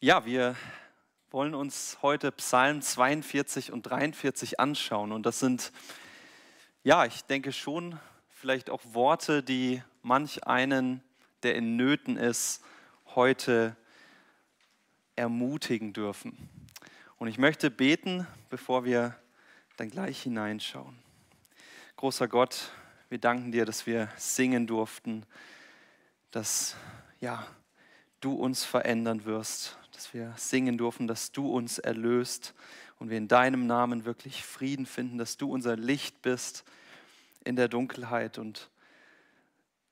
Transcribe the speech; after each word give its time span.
Ja, 0.00 0.24
wir 0.24 0.54
wollen 1.32 1.56
uns 1.56 1.98
heute 2.02 2.30
Psalm 2.30 2.82
42 2.82 3.72
und 3.72 3.82
43 3.82 4.60
anschauen. 4.60 5.10
Und 5.10 5.26
das 5.26 5.40
sind, 5.40 5.72
ja, 6.84 7.04
ich 7.04 7.22
denke 7.22 7.50
schon 7.50 7.98
vielleicht 8.28 8.70
auch 8.70 8.80
Worte, 8.92 9.42
die 9.42 9.82
manch 10.02 10.46
einen, 10.46 11.02
der 11.42 11.56
in 11.56 11.74
Nöten 11.74 12.16
ist, 12.16 12.62
heute 13.16 13.76
ermutigen 15.16 15.92
dürfen. 15.92 16.48
Und 17.16 17.26
ich 17.26 17.38
möchte 17.38 17.68
beten, 17.68 18.24
bevor 18.50 18.84
wir 18.84 19.16
dann 19.78 19.90
gleich 19.90 20.22
hineinschauen. 20.22 20.96
Großer 21.96 22.28
Gott, 22.28 22.70
wir 23.08 23.18
danken 23.18 23.50
dir, 23.50 23.64
dass 23.64 23.84
wir 23.84 24.08
singen 24.16 24.68
durften, 24.68 25.26
dass 26.30 26.76
ja, 27.18 27.44
du 28.20 28.34
uns 28.34 28.64
verändern 28.64 29.24
wirst, 29.24 29.76
dass 29.98 30.14
wir 30.14 30.32
singen 30.36 30.78
dürfen, 30.78 31.08
dass 31.08 31.32
du 31.32 31.50
uns 31.50 31.80
erlöst 31.80 32.54
und 33.00 33.10
wir 33.10 33.18
in 33.18 33.26
deinem 33.26 33.66
Namen 33.66 34.04
wirklich 34.04 34.44
Frieden 34.44 34.86
finden, 34.86 35.18
dass 35.18 35.38
du 35.38 35.52
unser 35.52 35.74
Licht 35.74 36.22
bist 36.22 36.62
in 37.42 37.56
der 37.56 37.66
Dunkelheit. 37.66 38.38
Und 38.38 38.70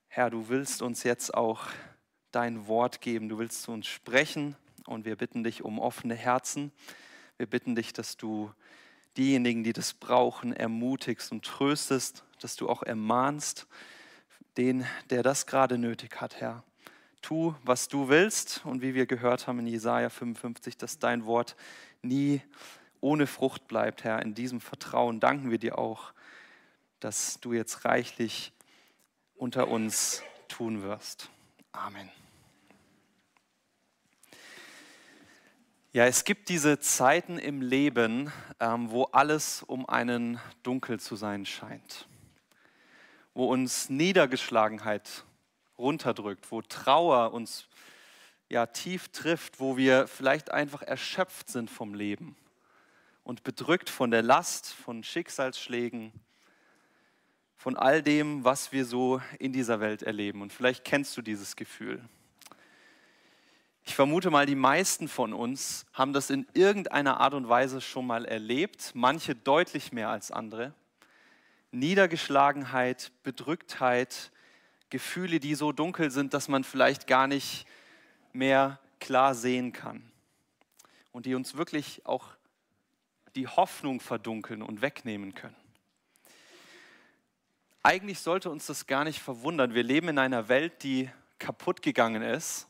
Herr, 0.06 0.30
du 0.30 0.48
willst 0.48 0.80
uns 0.80 1.02
jetzt 1.02 1.34
auch 1.34 1.66
dein 2.30 2.69
Wort 2.69 3.01
geben, 3.01 3.29
du 3.29 3.38
willst 3.38 3.62
zu 3.62 3.73
uns 3.73 3.88
sprechen 3.88 4.55
und 4.87 5.06
wir 5.06 5.16
bitten 5.16 5.42
dich 5.42 5.65
um 5.65 5.80
offene 5.80 6.15
Herzen. 6.15 6.70
Wir 7.37 7.48
bitten 7.48 7.74
dich, 7.74 7.93
dass 7.93 8.16
du 8.16 8.52
diejenigen, 9.16 9.65
die 9.65 9.73
das 9.73 9.93
brauchen, 9.93 10.52
ermutigst 10.52 11.32
und 11.32 11.45
tröstest, 11.45 12.23
dass 12.38 12.54
du 12.54 12.68
auch 12.68 12.84
ermahnst, 12.84 13.66
den, 14.57 14.87
der 15.10 15.24
das 15.24 15.46
gerade 15.46 15.79
nötig 15.79 16.20
hat, 16.20 16.37
Herr 16.37 16.62
tu, 17.27 17.57
was 17.65 17.89
du 17.89 18.09
willst. 18.09 18.65
Und 18.65 18.83
wie 18.83 18.95
wir 18.95 19.07
gehört 19.07 19.48
haben 19.48 19.59
in 19.59 19.66
Jesaja 19.66 20.11
55, 20.11 20.77
dass 20.77 21.01
dein 21.01 21.27
Wort 21.27 21.57
nie 22.01 22.41
ohne 23.01 23.27
Frucht 23.27 23.66
bleibt, 23.66 24.05
Herr. 24.05 24.23
In 24.23 24.35
diesem 24.35 24.60
Vertrauen 24.60 25.18
danken 25.18 25.51
wir 25.51 25.59
dir 25.59 25.77
auch, 25.77 26.13
dass 27.01 27.41
du 27.41 27.52
jetzt 27.52 27.85
reichlich 27.85 28.52
unter 29.35 29.66
uns 29.68 30.23
tun 30.46 30.83
wirst. 30.83 31.29
Amen. 31.73 32.09
Ja, 35.93 36.05
es 36.05 36.24
gibt 36.24 36.49
diese 36.49 36.79
Zeiten 36.79 37.38
im 37.38 37.61
Leben, 37.61 38.33
ähm, 38.61 38.90
wo 38.90 39.05
alles 39.05 39.65
um 39.65 39.88
einen 39.88 40.38
dunkel 40.63 41.01
zu 41.01 41.16
sein 41.16 41.45
scheint, 41.45 42.07
wo 43.35 43.46
uns 43.46 43.88
Niedergeschlagenheit 43.88 45.24
runterdrückt, 45.79 46.51
wo 46.51 46.63
Trauer 46.63 47.32
uns 47.32 47.69
ja 48.49 48.66
tief 48.66 49.09
trifft, 49.09 49.60
wo 49.60 49.77
wir 49.77 50.07
vielleicht 50.07 50.51
einfach 50.51 50.83
erschöpft 50.83 51.49
sind 51.49 51.71
vom 51.71 51.95
Leben 51.95 52.37
und 53.24 53.43
bedrückt 53.43 53.91
von 53.91 54.10
der 54.10 54.23
Last, 54.23 54.73
von 54.73 55.02
Schicksalsschlägen, 55.02 56.13
von 57.57 57.77
all 57.77 58.02
dem, 58.02 58.45
was 58.45 58.71
wir 58.71 58.85
so 58.85 59.21
in 59.38 59.52
dieser 59.52 59.80
Welt 59.80 60.02
erleben. 60.02 60.43
Und 60.43 60.52
vielleicht 60.52 60.85
kennst 60.85 61.16
du 61.16 61.23
dieses 61.23 61.57
Gefühl. 61.57 62.01
Ich 63.85 63.95
vermute 63.95 64.31
mal, 64.31 64.47
die 64.47 64.56
meisten 64.56 65.09
von 65.09 65.33
uns 65.33 65.87
haben 65.93 66.12
das 66.12 66.31
in 66.31 66.47
irgendeiner 66.55 67.21
Art 67.21 67.34
und 67.34 67.49
Weise 67.49 67.81
schon 67.81 68.06
mal 68.06 68.25
erlebt, 68.25 68.93
manche 68.94 69.34
deutlich 69.34 69.93
mehr 69.93 70.09
als 70.09 70.31
andere. 70.31 70.75
Niedergeschlagenheit, 71.71 73.12
Bedrücktheit, 73.22 74.31
Gefühle, 74.91 75.41
die 75.41 75.54
so 75.54 75.72
dunkel 75.72 76.10
sind, 76.10 76.34
dass 76.34 76.48
man 76.48 76.65
vielleicht 76.65 77.06
gar 77.06 77.26
nicht 77.26 77.66
mehr 78.32 78.78
klar 79.00 79.34
sehen 79.34 79.72
kann. 79.72 80.03
Und 81.12 81.26
die 81.26 81.34
uns 81.34 81.56
wirklich 81.56 82.04
auch 82.04 82.28
die 83.34 83.47
Hoffnung 83.47 84.00
verdunkeln 84.00 84.62
und 84.62 84.82
wegnehmen 84.82 85.34
können. 85.34 85.56
Eigentlich 87.83 88.19
sollte 88.19 88.50
uns 88.50 88.66
das 88.66 88.87
gar 88.87 89.05
nicht 89.05 89.21
verwundern. 89.21 89.75
Wir 89.75 89.84
leben 89.84 90.09
in 90.09 90.19
einer 90.19 90.49
Welt, 90.49 90.83
die 90.83 91.09
kaputt 91.38 91.82
gegangen 91.82 92.22
ist. 92.22 92.66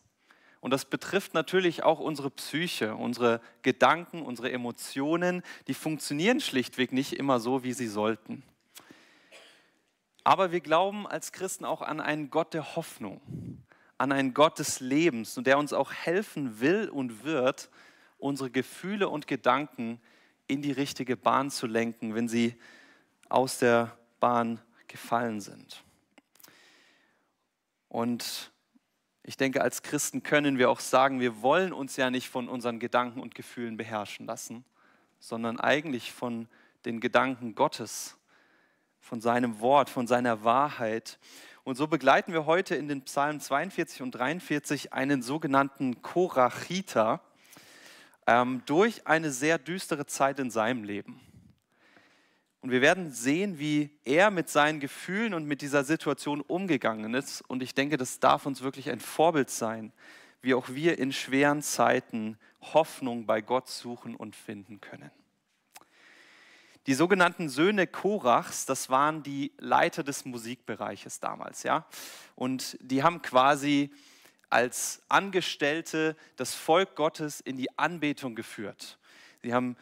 Und 0.61 0.73
das 0.73 0.85
betrifft 0.85 1.33
natürlich 1.33 1.83
auch 1.85 2.01
unsere 2.01 2.31
Psyche, 2.31 2.97
unsere 2.97 3.41
Gedanken, 3.63 4.23
unsere 4.23 4.51
Emotionen. 4.51 5.43
Die 5.69 5.75
funktionieren 5.75 6.41
schlichtweg 6.41 6.93
nicht 6.93 7.13
immer 7.15 7.41
so, 7.41 7.63
wie 7.63 7.73
sie 7.73 7.87
sollten. 7.87 8.43
Aber 10.27 10.51
wir 10.51 10.59
glauben 10.59 11.07
als 11.07 11.31
Christen 11.31 11.65
auch 11.65 11.83
an 11.83 12.01
einen 12.01 12.31
Gott 12.31 12.53
der 12.53 12.75
Hoffnung, 12.75 13.21
an 13.97 14.11
einen 14.11 14.35
Gott 14.35 14.59
des 14.59 14.81
Lebens 14.81 15.35
der 15.37 15.57
uns 15.57 15.73
auch 15.73 15.93
helfen 15.93 16.59
will 16.59 16.89
und 16.89 17.23
wird, 17.23 17.71
unsere 18.19 18.51
Gefühle 18.51 19.09
und 19.09 19.29
Gedanken 19.29 20.01
in 20.49 20.63
die 20.63 20.73
richtige 20.73 21.17
Bahn 21.17 21.53
zu 21.53 21.69
lenken, 21.69 22.17
wenn 22.17 22.27
sie 22.27 22.57
aus 23.29 23.59
der 23.59 23.97
Bahn 24.19 24.61
gefallen 24.89 25.41
sind. 25.41 25.85
Und 27.89 28.51
ich 29.23 29.37
denke, 29.37 29.63
als 29.63 29.85
Christen 29.85 30.25
können 30.25 30.59
wir 30.59 30.71
auch 30.71 30.81
sagen, 30.81 31.21
wir 31.21 31.41
wollen 31.41 31.73
uns 31.73 31.97
ja 31.97 32.11
nicht 32.11 32.29
von 32.29 32.49
unseren 32.49 32.81
Gedanken 32.81 33.21
und 33.21 33.37
Gefühlen 33.37 33.77
beherrschen 33.77 34.27
lassen, 34.27 34.65
sondern 35.21 35.61
eigentlich 35.61 36.11
von 36.13 36.49
den 36.85 36.99
Gedanken 36.99 37.55
Gottes 37.55 38.19
von 39.07 39.21
seinem 39.21 39.61
Wort, 39.61 39.89
von 39.89 40.09
seiner 40.09 40.43
Wahrheit. 40.43 41.21
Und 41.63 41.77
so 41.77 41.87
begleiten 41.87 42.33
wir 42.33 42.45
heute 42.45 42.75
in 42.75 42.89
den 42.89 43.03
Psalmen 43.03 43.41
42 43.41 44.03
und 44.03 44.11
43 44.11 44.93
einen 44.93 45.23
sogenannten 45.23 46.03
Korachiter 46.03 47.21
ähm, 48.27 48.63
durch 48.67 49.07
eine 49.07 49.31
sehr 49.31 49.59
düstere 49.59 50.07
Zeit 50.07 50.41
in 50.41 50.51
seinem 50.51 50.83
Leben. 50.83 51.21
Und 52.63 52.73
wir 52.73 52.81
werden 52.81 53.13
sehen, 53.13 53.61
wie 53.61 53.91
er 54.05 54.33
mit 54.33 54.49
seinen 54.49 54.81
Gefühlen 54.81 55.35
und 55.35 55.47
mit 55.47 55.63
dieser 55.63 55.85
Situation 55.85 56.41
umgegangen 56.41 57.15
ist. 57.15 57.43
Und 57.43 57.63
ich 57.63 57.75
denke, 57.75 57.97
das 57.97 58.19
darf 58.19 58.45
uns 58.45 58.63
wirklich 58.63 58.91
ein 58.91 58.99
Vorbild 58.99 59.51
sein, 59.51 59.93
wie 60.43 60.55
auch 60.55 60.71
wir 60.71 60.99
in 60.99 61.13
schweren 61.13 61.63
Zeiten 61.63 62.39
Hoffnung 62.61 63.25
bei 63.25 63.41
Gott 63.41 63.69
suchen 63.69 64.17
und 64.17 64.35
finden 64.35 64.81
können. 64.81 65.13
Die 66.87 66.95
sogenannten 66.95 67.49
Söhne 67.49 67.89
Korachs, 67.89 68.65
das 68.65 68.91
waren 68.91 69.25
die 69.25 69.53
Leiter 69.59 70.05
des 70.05 70.25
Musikbereiches 70.25 71.19
damals, 71.19 71.65
ja. 71.65 71.85
Und 72.37 72.79
die 72.81 73.03
haben 73.03 73.23
quasi 73.23 73.91
als 74.51 75.03
Angestellte 75.09 76.17
das 76.37 76.55
Volk 76.55 76.95
Gottes 76.95 77.41
in 77.41 77.57
die 77.57 77.77
Anbetung 77.77 78.37
geführt. 78.37 78.99
Sie 79.43 79.53
haben 79.53 79.77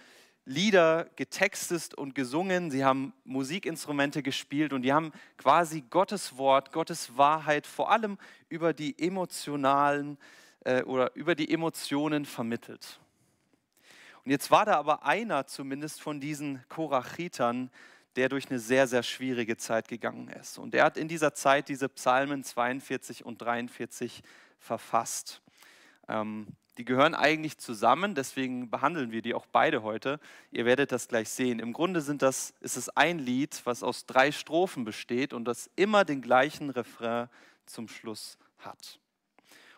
Lieder 0.46 1.08
getextet 1.16 1.94
und 1.94 2.14
gesungen, 2.14 2.70
sie 2.70 2.84
haben 2.84 3.14
Musikinstrumente 3.24 4.22
gespielt 4.22 4.72
und 4.74 4.82
die 4.82 4.92
haben 4.92 5.12
quasi 5.38 5.82
Gottes 5.88 6.36
Wort, 6.36 6.70
Gottes 6.72 7.16
Wahrheit 7.16 7.66
vor 7.66 7.90
allem 7.90 8.18
über 8.50 8.74
die 8.74 8.98
emotionalen 8.98 10.18
äh, 10.64 10.82
oder 10.82 11.14
über 11.16 11.34
die 11.34 11.50
Emotionen 11.50 12.26
vermittelt. 12.26 13.00
Und 14.24 14.30
jetzt 14.30 14.50
war 14.50 14.64
da 14.64 14.76
aber 14.76 15.04
einer 15.04 15.46
zumindest 15.46 16.00
von 16.00 16.20
diesen 16.20 16.66
Korachitern, 16.68 17.70
der 18.16 18.28
durch 18.28 18.48
eine 18.48 18.58
sehr, 18.58 18.86
sehr 18.86 19.02
schwierige 19.02 19.56
Zeit 19.56 19.88
gegangen 19.88 20.28
ist. 20.28 20.58
Und 20.58 20.74
er 20.74 20.84
hat 20.84 20.96
in 20.96 21.08
dieser 21.08 21.34
Zeit 21.34 21.68
diese 21.68 21.88
Psalmen 21.88 22.44
42 22.44 23.24
und 23.24 23.42
43 23.42 24.22
verfasst. 24.58 25.42
Ähm, 26.08 26.46
die 26.78 26.84
gehören 26.84 27.14
eigentlich 27.14 27.58
zusammen, 27.58 28.14
deswegen 28.14 28.68
behandeln 28.68 29.12
wir 29.12 29.22
die 29.22 29.34
auch 29.34 29.46
beide 29.46 29.82
heute. 29.82 30.18
Ihr 30.50 30.64
werdet 30.64 30.90
das 30.90 31.06
gleich 31.06 31.28
sehen. 31.28 31.60
Im 31.60 31.72
Grunde 31.72 32.00
sind 32.00 32.22
das, 32.22 32.54
ist 32.60 32.76
es 32.76 32.88
ein 32.88 33.18
Lied, 33.18 33.60
was 33.64 33.82
aus 33.82 34.06
drei 34.06 34.32
Strophen 34.32 34.84
besteht 34.84 35.32
und 35.32 35.44
das 35.44 35.70
immer 35.76 36.04
den 36.04 36.20
gleichen 36.20 36.70
Refrain 36.70 37.28
zum 37.66 37.86
Schluss 37.86 38.38
hat. 38.58 38.98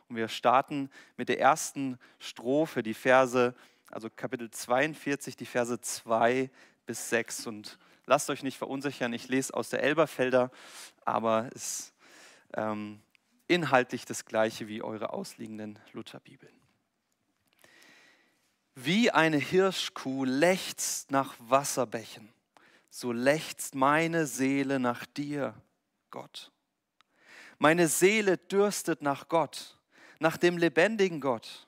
Und 0.08 0.16
wir 0.16 0.28
starten 0.28 0.88
mit 1.16 1.28
der 1.28 1.40
ersten 1.40 1.98
Strophe, 2.18 2.82
die 2.82 2.94
Verse 2.94 3.54
also 3.90 4.08
Kapitel 4.10 4.50
42, 4.50 5.36
die 5.36 5.46
Verse 5.46 5.80
2 5.80 6.50
bis 6.86 7.10
6. 7.10 7.46
Und 7.46 7.78
lasst 8.06 8.30
euch 8.30 8.42
nicht 8.42 8.58
verunsichern, 8.58 9.12
ich 9.12 9.28
lese 9.28 9.54
aus 9.54 9.70
der 9.70 9.82
Elberfelder, 9.82 10.50
aber 11.04 11.48
es 11.54 11.80
ist 11.80 11.94
ähm, 12.54 13.00
inhaltlich 13.48 14.04
das 14.04 14.24
gleiche 14.24 14.68
wie 14.68 14.82
eure 14.82 15.12
ausliegenden 15.12 15.78
Lutherbibeln. 15.92 16.52
Wie 18.74 19.10
eine 19.10 19.38
Hirschkuh 19.38 20.24
lechzt 20.24 21.10
nach 21.10 21.34
Wasserbächen, 21.38 22.28
so 22.90 23.12
lechzt 23.12 23.74
meine 23.74 24.26
Seele 24.26 24.78
nach 24.78 25.06
dir, 25.06 25.54
Gott. 26.10 26.52
Meine 27.58 27.88
Seele 27.88 28.36
dürstet 28.36 29.00
nach 29.00 29.28
Gott, 29.28 29.78
nach 30.18 30.36
dem 30.36 30.58
lebendigen 30.58 31.20
Gott 31.20 31.65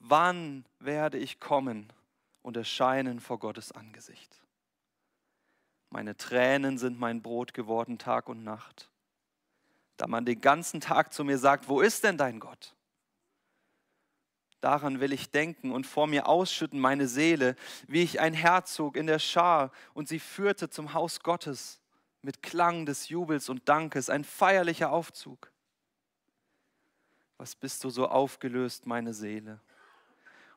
wann 0.00 0.64
werde 0.78 1.18
ich 1.18 1.38
kommen 1.38 1.92
und 2.42 2.56
erscheinen 2.56 3.20
vor 3.20 3.38
Gottes 3.38 3.72
Angesicht? 3.72 4.42
Meine 5.90 6.16
Tränen 6.16 6.78
sind 6.78 6.98
mein 6.98 7.22
Brot 7.22 7.54
geworden 7.54 7.98
Tag 7.98 8.28
und 8.28 8.44
Nacht. 8.44 8.90
Da 9.96 10.06
man 10.06 10.24
den 10.24 10.40
ganzen 10.40 10.80
Tag 10.80 11.12
zu 11.12 11.24
mir 11.24 11.38
sagt, 11.38 11.68
wo 11.68 11.80
ist 11.80 12.04
denn 12.04 12.16
dein 12.16 12.40
Gott? 12.40 12.74
Daran 14.60 15.00
will 15.00 15.12
ich 15.12 15.30
denken 15.30 15.72
und 15.72 15.86
vor 15.86 16.06
mir 16.06 16.26
ausschütten 16.26 16.78
meine 16.78 17.08
Seele, 17.08 17.56
wie 17.86 18.02
ich 18.02 18.20
ein 18.20 18.34
Herzog 18.34 18.96
in 18.96 19.06
der 19.06 19.18
Schar 19.18 19.72
und 19.94 20.08
sie 20.08 20.18
führte 20.18 20.68
zum 20.68 20.92
Haus 20.92 21.20
Gottes 21.20 21.80
mit 22.22 22.42
Klang 22.42 22.84
des 22.84 23.08
Jubels 23.08 23.48
und 23.48 23.68
Dankes, 23.68 24.10
ein 24.10 24.24
feierlicher 24.24 24.92
Aufzug. 24.92 25.50
Was 27.38 27.54
bist 27.56 27.82
du 27.84 27.90
so 27.90 28.06
aufgelöst, 28.08 28.86
meine 28.86 29.14
Seele? 29.14 29.60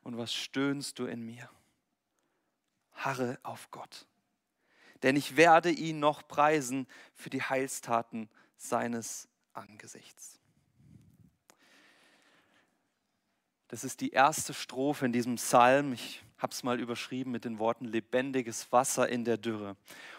Und 0.04 0.18
was 0.18 0.34
stöhnst 0.34 1.00
du 1.00 1.06
in 1.06 1.26
mir? 1.26 1.50
Harre 2.94 3.40
auf 3.44 3.72
Gott, 3.72 4.06
denn 5.02 5.16
ich 5.16 5.36
werde 5.36 5.72
ihn 5.72 6.00
noch 6.00 6.28
preisen 6.28 6.88
für 7.16 7.30
die 7.30 7.42
Heilstaten 7.42 8.30
seines 8.56 9.28
Angesichts. 9.54 10.40
Das 13.68 13.84
ist 13.84 14.02
die 14.02 14.12
erste 14.12 14.54
Strophe 14.54 15.08
in 15.08 15.12
diesem 15.12 15.38
Psalm. 15.38 15.94
Ich 15.94 16.24
habe 16.38 16.52
es 16.52 16.62
mal 16.62 16.80
überschrieben 16.80 17.32
mit 17.32 17.44
den 17.44 17.58
Worten 17.58 17.86
lebendiges 17.86 18.72
Wasser 18.72 19.10
in 19.10 19.26
der 19.26 19.38
Dürre. 19.38 19.76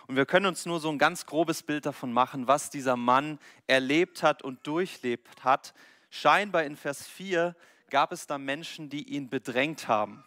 Und 0.09 0.17
wir 0.17 0.27
können 0.27 0.47
uns 0.47 0.67
nur 0.67 0.81
so 0.81 0.91
ein 0.91 0.99
ganz 0.99 1.25
grobes 1.25 1.63
Bild 1.63 1.87
davon 1.87 2.13
machen, 2.13 2.49
was 2.49 2.71
dieser 2.71 2.97
Mann 2.97 3.39
erlebt 3.69 4.25
hat 4.25 4.43
und 4.43 4.67
durchlebt 4.67 5.45
hat. 5.45 5.73
Scheinbar 6.11 6.65
in 6.65 6.77
Vers 6.77 7.07
4 7.07 7.55
gab 7.91 8.13
es 8.13 8.27
da 8.27 8.39
Menschen, 8.39 8.89
die 8.89 9.09
ihn 9.09 9.29
bedrängt 9.29 9.89
haben. 9.89 10.25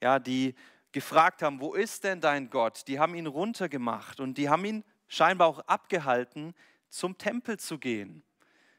Ja, 0.00 0.18
die 0.18 0.54
gefragt 0.92 1.42
haben, 1.42 1.60
wo 1.60 1.74
ist 1.74 2.04
denn 2.04 2.20
dein 2.20 2.50
Gott? 2.50 2.88
Die 2.88 2.98
haben 2.98 3.14
ihn 3.14 3.26
runtergemacht 3.26 4.20
und 4.20 4.38
die 4.38 4.48
haben 4.48 4.64
ihn 4.64 4.84
scheinbar 5.08 5.48
auch 5.48 5.60
abgehalten, 5.60 6.54
zum 6.88 7.18
Tempel 7.18 7.58
zu 7.58 7.78
gehen. 7.78 8.22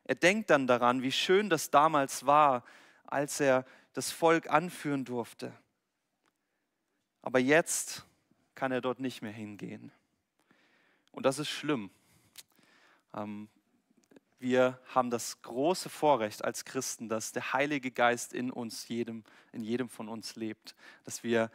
Er 0.04 0.16
denkt 0.16 0.50
dann 0.50 0.66
daran, 0.66 1.04
wie 1.04 1.12
schön 1.12 1.50
das 1.50 1.70
damals 1.70 2.26
war, 2.26 2.64
als 3.06 3.40
er 3.40 3.66
das 3.94 4.12
Volk 4.12 4.50
anführen 4.50 5.06
durfte. 5.06 5.54
Aber 7.22 7.40
jetzt 7.40 8.06
kann 8.56 8.72
er 8.72 8.82
dort 8.82 9.00
nicht 9.00 9.22
mehr 9.22 9.32
hingehen. 9.32 9.92
Und 11.12 11.26
das 11.26 11.40
ist 11.40 11.50
schlimm. 11.50 11.92
Ähm, 13.14 13.50
wir 14.39 14.80
haben 14.94 15.09
das 15.09 15.41
große 15.41 15.89
Vorrecht 15.89 16.44
als 16.44 16.63
Christen, 16.65 17.09
dass 17.09 17.33
der 17.33 17.53
Heilige 17.53 17.91
Geist 17.91 18.33
in 18.33 18.51
uns, 18.51 18.88
jedem, 18.88 19.24
in 19.51 19.63
jedem 19.63 19.89
von 19.89 20.07
uns 20.07 20.36
lebt, 20.36 20.75
dass 21.03 21.24
wir 21.24 21.51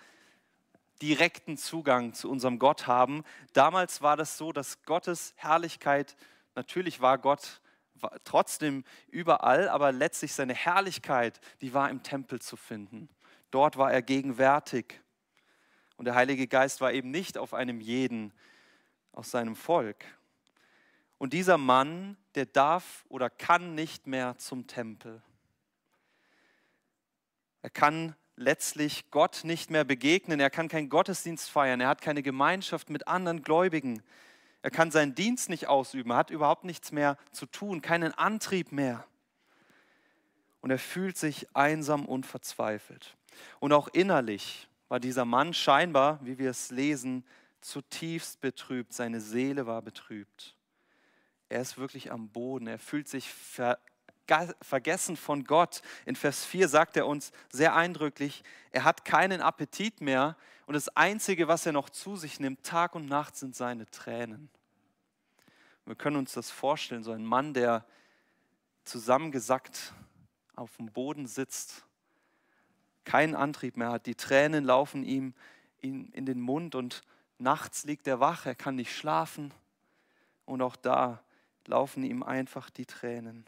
direkten 1.01 1.57
Zugang 1.57 2.13
zu 2.13 2.31
unserem 2.31 2.59
Gott 2.59 2.87
haben. 2.87 3.25
Damals 3.53 4.03
war 4.03 4.17
das 4.17 4.37
so, 4.37 4.53
dass 4.53 4.83
Gottes 4.83 5.33
Herrlichkeit, 5.37 6.17
natürlich 6.55 7.01
war 7.01 7.19
Gott 7.19 7.61
trotzdem 8.25 8.85
überall, 9.09 9.69
aber 9.69 9.91
letztlich 9.93 10.35
seine 10.35 10.55
Herrlichkeit, 10.55 11.41
die 11.63 11.75
war 11.75 11.91
im 11.91 12.03
Tempel 12.03 12.41
zu 12.41 12.57
finden. 12.57 13.09
Dort 13.51 13.77
war 13.77 13.93
er 13.93 14.03
gegenwärtig. 14.03 15.01
Und 15.97 16.07
der 16.07 16.15
Heilige 16.15 16.49
Geist 16.49 16.81
war 16.81 16.93
eben 16.93 17.11
nicht 17.11 17.39
auf 17.39 17.55
einem 17.55 17.81
jeden 17.81 18.33
aus 19.13 19.31
seinem 19.31 19.57
Volk. 19.57 20.05
Und 21.25 21.33
dieser 21.33 21.57
Mann, 21.57 22.19
der 22.35 22.45
darf 22.45 23.07
oder 23.09 23.31
kann 23.31 23.75
nicht 23.75 24.07
mehr 24.07 24.37
zum 24.37 24.67
Tempel. 24.67 25.23
Er 27.63 27.71
kann 27.71 28.15
letztlich 28.37 29.11
Gott 29.11 29.41
nicht 29.43 29.71
mehr 29.71 29.85
begegnen. 29.85 30.39
Er 30.39 30.51
kann 30.51 30.69
keinen 30.69 30.91
Gottesdienst 30.91 31.49
feiern. 31.49 31.81
Er 31.81 31.89
hat 31.89 32.03
keine 32.03 32.23
Gemeinschaft 32.23 32.91
mit 32.91 33.09
anderen 33.09 33.43
Gläubigen. 33.43 34.03
Er 34.61 34.71
kann 34.71 34.91
seinen 34.91 35.15
Dienst 35.15 35.49
nicht 35.49 35.67
ausüben, 35.67 36.11
er 36.11 36.19
hat 36.19 36.29
überhaupt 36.29 36.65
nichts 36.65 36.93
mehr 36.93 37.17
zu 37.33 37.47
tun, 37.47 37.81
keinen 37.81 38.13
Antrieb 38.13 38.71
mehr. 38.71 39.07
Und 40.61 40.73
er 40.73 40.79
fühlt 40.79 41.17
sich 41.17 41.57
einsam 41.57 42.05
und 42.05 42.27
verzweifelt. 42.27 43.17
Und 43.61 43.73
auch 43.73 43.89
innerlich 43.89 44.69
war 44.89 45.01
dieser 45.01 45.25
Mann 45.25 45.55
scheinbar, 45.55 46.19
wie 46.23 46.37
wir 46.37 46.51
es 46.51 46.71
lesen, 46.71 47.25
zutiefst 47.63 48.43
betrübt. 48.43 48.93
Seine 48.93 49.23
Seele 49.23 49.67
war 49.67 49.81
betrübt. 49.81 50.55
Er 51.49 51.61
ist 51.61 51.79
wirklich 51.79 52.11
am 52.11 52.29
Boden. 52.29 52.67
Er 52.67 52.79
fühlt 52.79 53.09
sich 53.09 53.33
ver 53.33 53.79
vergessen 54.63 55.19
von 55.19 55.45
Gott. 55.45 55.83
In 56.07 56.17
Vers 56.17 56.47
4 56.47 56.69
sagt 56.69 56.97
er 56.97 57.07
uns 57.07 57.31
sehr 57.51 57.75
eindrücklich, 57.75 58.43
er 58.73 58.85
hat 58.85 59.05
keinen 59.05 59.43
Appetit 59.43 60.01
mehr 60.01 60.39
und 60.65 60.73
das 60.73 60.89
Einzige, 60.97 61.47
was 61.47 61.67
er 61.67 61.73
noch 61.73 61.91
zu 61.91 62.17
sich 62.17 62.41
nimmt, 62.41 62.63
Tag 62.63 62.95
und 62.95 63.05
Nacht, 63.05 63.37
sind 63.37 63.55
seine 63.55 63.85
Tränen. 63.91 64.49
Wir 65.85 65.95
können 65.95 66.17
uns 66.17 66.33
das 66.33 66.51
vorstellen, 66.51 67.05
so 67.05 67.13
ein 67.13 67.25
Mann, 67.25 67.53
der 67.53 67.85
zusammengesackt 68.85 69.93
auf 70.57 70.77
dem 70.79 70.87
Boden 70.87 71.27
sitzt, 71.27 71.85
keinen 73.05 73.35
Antrieb 73.35 73.77
mehr 73.77 73.91
hat, 73.91 74.07
die 74.07 74.15
Tränen 74.15 74.65
laufen 74.65 75.03
ihm 75.05 75.35
in, 75.83 76.11
in 76.13 76.25
den 76.25 76.41
Mund 76.41 76.75
und 76.75 77.03
nachts 77.39 77.85
liegt 77.85 78.07
er 78.07 78.21
wach, 78.21 78.47
er 78.47 78.55
kann 78.55 78.77
nicht 78.77 78.97
schlafen 78.97 79.53
und 80.47 80.63
auch 80.63 80.77
da 80.77 81.23
laufen 81.67 82.05
ihm 82.05 82.23
einfach 82.23 82.71
die 82.71 82.87
Tränen. 82.87 83.45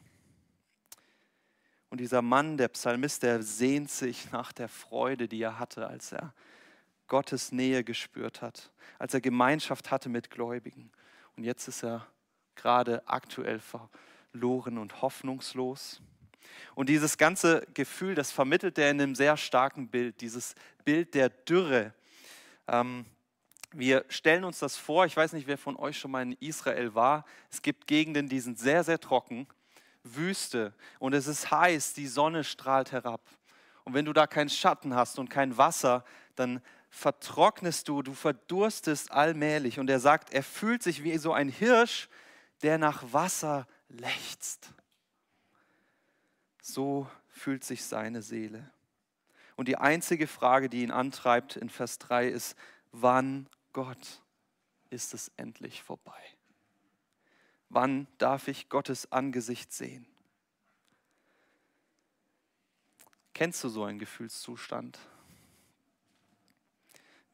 Und 1.89 2.01
dieser 2.01 2.23
Mann, 2.23 2.57
der 2.57 2.69
Psalmist, 2.69 3.23
der 3.23 3.43
sehnt 3.43 3.91
sich 3.91 4.31
nach 4.33 4.53
der 4.53 4.69
Freude, 4.69 5.29
die 5.29 5.41
er 5.41 5.59
hatte, 5.59 5.87
als 5.87 6.13
er 6.13 6.35
Gottes 7.07 7.53
Nähe 7.53 7.85
gespürt 7.85 8.43
hat, 8.43 8.71
als 8.99 9.15
er 9.15 9.21
Gemeinschaft 9.21 9.91
hatte 9.91 10.09
mit 10.09 10.31
Gläubigen. 10.31 10.91
Und 11.37 11.45
jetzt 11.45 11.69
ist 11.69 11.85
er 11.85 12.07
gerade 12.57 13.07
aktuell 13.07 13.61
verloren 13.61 14.79
und 14.79 15.03
hoffnungslos. 15.03 16.01
Und 16.75 16.89
dieses 16.89 17.19
ganze 17.19 17.67
Gefühl, 17.75 18.15
das 18.15 18.33
vermittelt 18.33 18.79
er 18.79 18.91
in 18.91 19.01
einem 19.01 19.15
sehr 19.15 19.37
starken 19.37 19.89
Bild, 19.89 20.21
dieses 20.21 20.55
Bild 20.85 21.15
der 21.15 21.29
Dürre. 21.29 21.93
Ähm, 22.67 23.07
wir 23.73 24.05
stellen 24.09 24.45
uns 24.45 24.59
das 24.59 24.77
vor, 24.77 25.07
ich 25.07 25.17
weiß 25.17 25.33
nicht, 25.33 25.47
wer 25.47 25.59
von 25.59 25.77
euch 25.77 25.99
schon 25.99 26.11
mal 26.11 26.23
in 26.23 26.33
Israel 26.41 26.95
war. 26.95 27.25
Es 27.51 27.63
gibt 27.63 27.87
Gegenden, 27.87 28.29
die 28.29 28.41
sind 28.41 28.59
sehr, 28.59 28.85
sehr 28.85 29.01
trocken, 29.01 29.47
Wüste 30.03 30.73
und 30.99 31.15
es 31.15 31.27
ist 31.27 31.51
heiß, 31.51 31.95
die 31.95 32.07
Sonne 32.07 32.45
strahlt 32.45 32.93
herab. 32.93 33.21
Und 33.85 33.95
wenn 33.95 34.05
du 34.05 34.13
da 34.13 34.27
keinen 34.27 34.49
Schatten 34.49 34.95
hast 34.95 35.19
und 35.19 35.29
kein 35.29 35.57
Wasser, 35.57 36.05
dann 36.35 36.61
vertrocknest 36.91 37.89
du, 37.89 38.03
du 38.03 38.15
verdurstest 38.15 39.13
allmählich. 39.13 39.79
Und 39.79 39.91
er 39.91 40.01
sagt, 40.01 40.33
er 40.33 40.43
fühlt 40.43 40.83
sich 40.83 41.05
wie 41.05 41.19
so 41.19 41.33
ein 41.33 41.49
Hirsch, 41.49 42.09
der 42.63 42.79
nach 42.79 43.13
Wasser 43.13 43.67
lechzt. 43.89 44.73
So 46.63 47.09
fühlt 47.29 47.65
sich 47.65 47.85
seine 47.85 48.23
Seele. 48.23 48.71
Und 49.57 49.69
die 49.69 49.77
einzige 49.77 50.27
Frage, 50.27 50.69
die 50.69 50.83
ihn 50.83 50.91
antreibt 50.91 51.57
in 51.57 51.71
Vers 51.71 51.99
3 51.99 52.29
ist, 52.29 52.57
wann 52.93 53.49
Gott 53.77 54.23
ist 54.89 55.13
es 55.13 55.31
endlich 55.37 55.83
vorbei? 55.83 56.19
Wann 57.69 58.07
darf 58.17 58.49
ich 58.49 58.71
Gottes 58.71 59.13
Angesicht 59.13 59.71
sehen? 59.71 60.07
Kennst 63.35 63.63
du 63.63 63.69
so 63.69 63.85
einen 63.85 63.99
Gefühlszustand? 63.99 64.99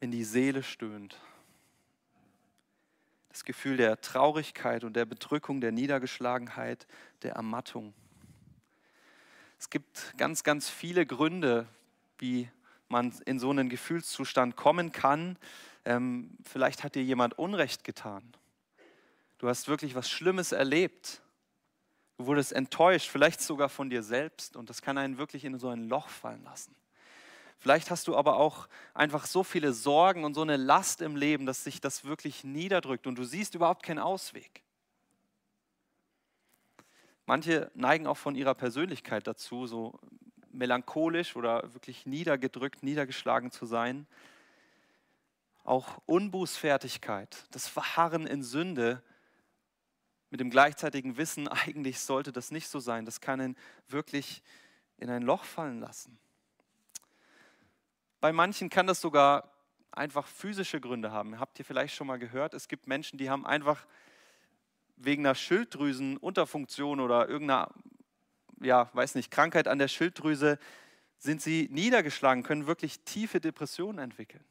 Wenn 0.01 0.11
die 0.11 0.25
Seele 0.25 0.63
stöhnt, 0.63 1.17
das 3.29 3.45
Gefühl 3.45 3.77
der 3.77 4.01
Traurigkeit 4.01 4.83
und 4.83 4.97
der 4.97 5.05
Bedrückung, 5.05 5.61
der 5.61 5.71
Niedergeschlagenheit, 5.71 6.87
der 7.21 7.35
Ermattung. 7.35 7.93
Es 9.57 9.69
gibt 9.69 10.13
ganz, 10.17 10.43
ganz 10.43 10.69
viele 10.69 11.05
Gründe, 11.05 11.69
wie 12.17 12.49
man 12.89 13.13
in 13.25 13.39
so 13.39 13.49
einen 13.49 13.69
Gefühlszustand 13.69 14.57
kommen 14.57 14.91
kann. 14.91 15.37
Ähm, 15.85 16.37
vielleicht 16.43 16.83
hat 16.83 16.95
dir 16.95 17.03
jemand 17.03 17.37
Unrecht 17.37 17.83
getan. 17.83 18.23
Du 19.37 19.47
hast 19.49 19.67
wirklich 19.67 19.95
was 19.95 20.09
Schlimmes 20.09 20.51
erlebt. 20.51 21.21
Du 22.17 22.27
wurdest 22.27 22.53
enttäuscht, 22.53 23.09
vielleicht 23.09 23.41
sogar 23.41 23.69
von 23.69 23.89
dir 23.89 24.03
selbst. 24.03 24.55
Und 24.55 24.69
das 24.69 24.81
kann 24.81 24.97
einen 24.97 25.17
wirklich 25.17 25.43
in 25.45 25.59
so 25.59 25.69
ein 25.69 25.89
Loch 25.89 26.07
fallen 26.07 26.43
lassen. 26.43 26.75
Vielleicht 27.63 27.91
hast 27.91 28.07
du 28.07 28.17
aber 28.17 28.35
auch 28.35 28.67
einfach 28.93 29.25
so 29.25 29.41
viele 29.41 29.71
Sorgen 29.71 30.25
und 30.25 30.33
so 30.33 30.41
eine 30.41 30.57
Last 30.57 31.01
im 31.01 31.15
Leben, 31.15 31.45
dass 31.45 31.63
sich 31.63 31.79
das 31.79 32.03
wirklich 32.03 32.43
niederdrückt 32.43 33.07
und 33.07 33.15
du 33.15 33.23
siehst 33.23 33.55
überhaupt 33.55 33.83
keinen 33.83 33.99
Ausweg. 33.99 34.63
Manche 37.25 37.71
neigen 37.73 38.05
auch 38.05 38.17
von 38.17 38.35
ihrer 38.35 38.53
Persönlichkeit 38.53 39.27
dazu, 39.27 39.65
so 39.65 39.97
melancholisch 40.51 41.37
oder 41.37 41.73
wirklich 41.73 42.05
niedergedrückt, 42.05 42.83
niedergeschlagen 42.83 43.49
zu 43.49 43.65
sein. 43.65 44.07
Auch 45.63 46.01
Unbußfertigkeit, 46.05 47.45
das 47.51 47.67
Verharren 47.67 48.27
in 48.27 48.43
Sünde 48.43 49.01
mit 50.29 50.39
dem 50.39 50.49
gleichzeitigen 50.49 51.17
Wissen, 51.17 51.47
eigentlich 51.65 51.99
sollte 51.99 52.31
das 52.31 52.51
nicht 52.51 52.67
so 52.67 52.79
sein, 52.79 53.05
das 53.05 53.21
kann 53.21 53.39
ihn 53.39 53.57
wirklich 53.87 54.43
in 54.97 55.09
ein 55.09 55.23
Loch 55.23 55.43
fallen 55.43 55.79
lassen. 55.79 56.17
Bei 58.19 58.31
manchen 58.31 58.69
kann 58.69 58.87
das 58.87 59.01
sogar 59.01 59.51
einfach 59.91 60.27
physische 60.27 60.79
Gründe 60.81 61.11
haben. 61.11 61.39
Habt 61.39 61.59
ihr 61.59 61.65
vielleicht 61.65 61.95
schon 61.95 62.07
mal 62.07 62.17
gehört? 62.17 62.53
Es 62.53 62.67
gibt 62.67 62.87
Menschen, 62.87 63.17
die 63.17 63.29
haben 63.29 63.45
einfach 63.45 63.85
wegen 64.95 65.25
einer 65.25 65.35
Schilddrüsenunterfunktion 65.35 66.99
oder 66.99 67.27
irgendeiner, 67.27 67.69
ja, 68.61 68.89
weiß 68.93 69.15
nicht, 69.15 69.31
Krankheit 69.31 69.67
an 69.67 69.79
der 69.79 69.87
Schilddrüse 69.87 70.57
sind 71.17 71.41
sie 71.41 71.69
niedergeschlagen, 71.71 72.43
können 72.43 72.67
wirklich 72.67 73.01
tiefe 73.01 73.39
Depressionen 73.39 73.99
entwickeln. 73.99 74.43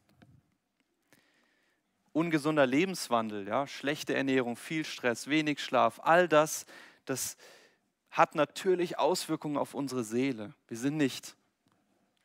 Ungesunder 2.12 2.66
Lebenswandel, 2.66 3.48
ja, 3.48 3.66
schlechte 3.66 4.14
Ernährung, 4.14 4.56
viel 4.56 4.84
Stress, 4.84 5.28
wenig 5.28 5.62
Schlaf, 5.62 6.00
all 6.02 6.28
das, 6.28 6.66
das 7.04 7.36
hat 8.10 8.34
natürlich 8.34 8.98
Auswirkungen 8.98 9.56
auf 9.56 9.74
unsere 9.74 10.04
Seele. 10.04 10.52
Wir 10.68 10.76
sind 10.76 10.98
nicht 10.98 11.34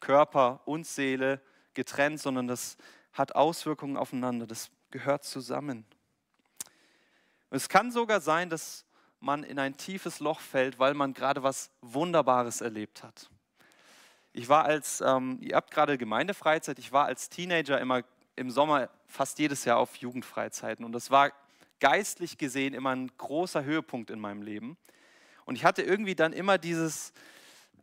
Körper 0.02 0.62
und 0.66 0.86
Seele 0.86 1.42
getrennt, 1.74 2.20
sondern 2.20 2.48
das 2.48 2.78
hat 3.14 3.36
Auswirkungen 3.36 3.96
aufeinander. 3.96 4.46
Das 4.46 4.70
gehört 4.92 5.24
zusammen. 5.24 5.86
Es 7.50 7.70
kann 7.70 7.92
sogar 7.92 8.20
sein, 8.20 8.50
dass 8.50 8.86
man 9.20 9.44
in 9.44 9.58
ein 9.58 9.78
tiefes 9.78 10.20
Loch 10.20 10.42
fällt, 10.42 10.78
weil 10.80 10.94
man 10.94 11.14
gerade 11.14 11.42
was 11.42 11.72
Wunderbares 11.82 12.62
erlebt 12.62 13.04
hat. 13.04 13.30
Ich 14.34 14.50
war 14.50 14.66
als, 14.66 15.02
ähm, 15.02 15.40
ihr 15.42 15.56
habt 15.56 15.72
gerade 15.72 15.98
Gemeindefreizeit, 15.98 16.78
ich 16.78 16.92
war 16.92 17.06
als 17.06 17.30
Teenager 17.30 17.80
immer 17.80 18.04
im 18.36 18.52
Sommer 18.52 18.90
fast 19.08 19.40
jedes 19.40 19.66
Jahr 19.66 19.78
auf 19.78 19.96
Jugendfreizeiten 19.96 20.86
und 20.86 20.92
das 20.92 21.12
war 21.12 21.32
geistlich 21.80 22.38
gesehen 22.38 22.74
immer 22.74 22.92
ein 22.92 23.12
großer 23.18 23.64
Höhepunkt 23.64 24.10
in 24.10 24.20
meinem 24.20 24.42
Leben. 24.42 24.78
Und 25.46 25.56
ich 25.56 25.64
hatte 25.64 25.82
irgendwie 25.82 26.16
dann 26.16 26.34
immer 26.34 26.58
dieses 26.58 27.14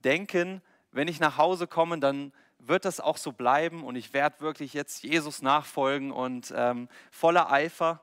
Denken, 0.05 0.61
wenn 0.93 1.09
ich 1.09 1.21
nach 1.21 1.39
Hause 1.39 1.67
komme, 1.67 1.99
dann 1.99 2.33
wird 2.59 2.85
das 2.85 3.01
auch 3.01 3.17
so 3.17 3.33
bleiben 3.33 3.85
und 3.85 3.97
ich 3.97 4.13
werde 4.13 4.41
wirklich 4.41 4.75
jetzt 4.75 5.03
Jesus 5.03 5.43
nachfolgen 5.43 6.13
und 6.13 6.53
ähm, 6.57 6.89
voller 7.11 7.51
Eifer. 7.51 8.03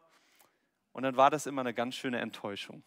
Und 0.93 1.03
dann 1.03 1.17
war 1.17 1.29
das 1.29 1.45
immer 1.45 1.61
eine 1.61 1.73
ganz 1.73 1.95
schöne 1.95 2.19
Enttäuschung. 2.19 2.83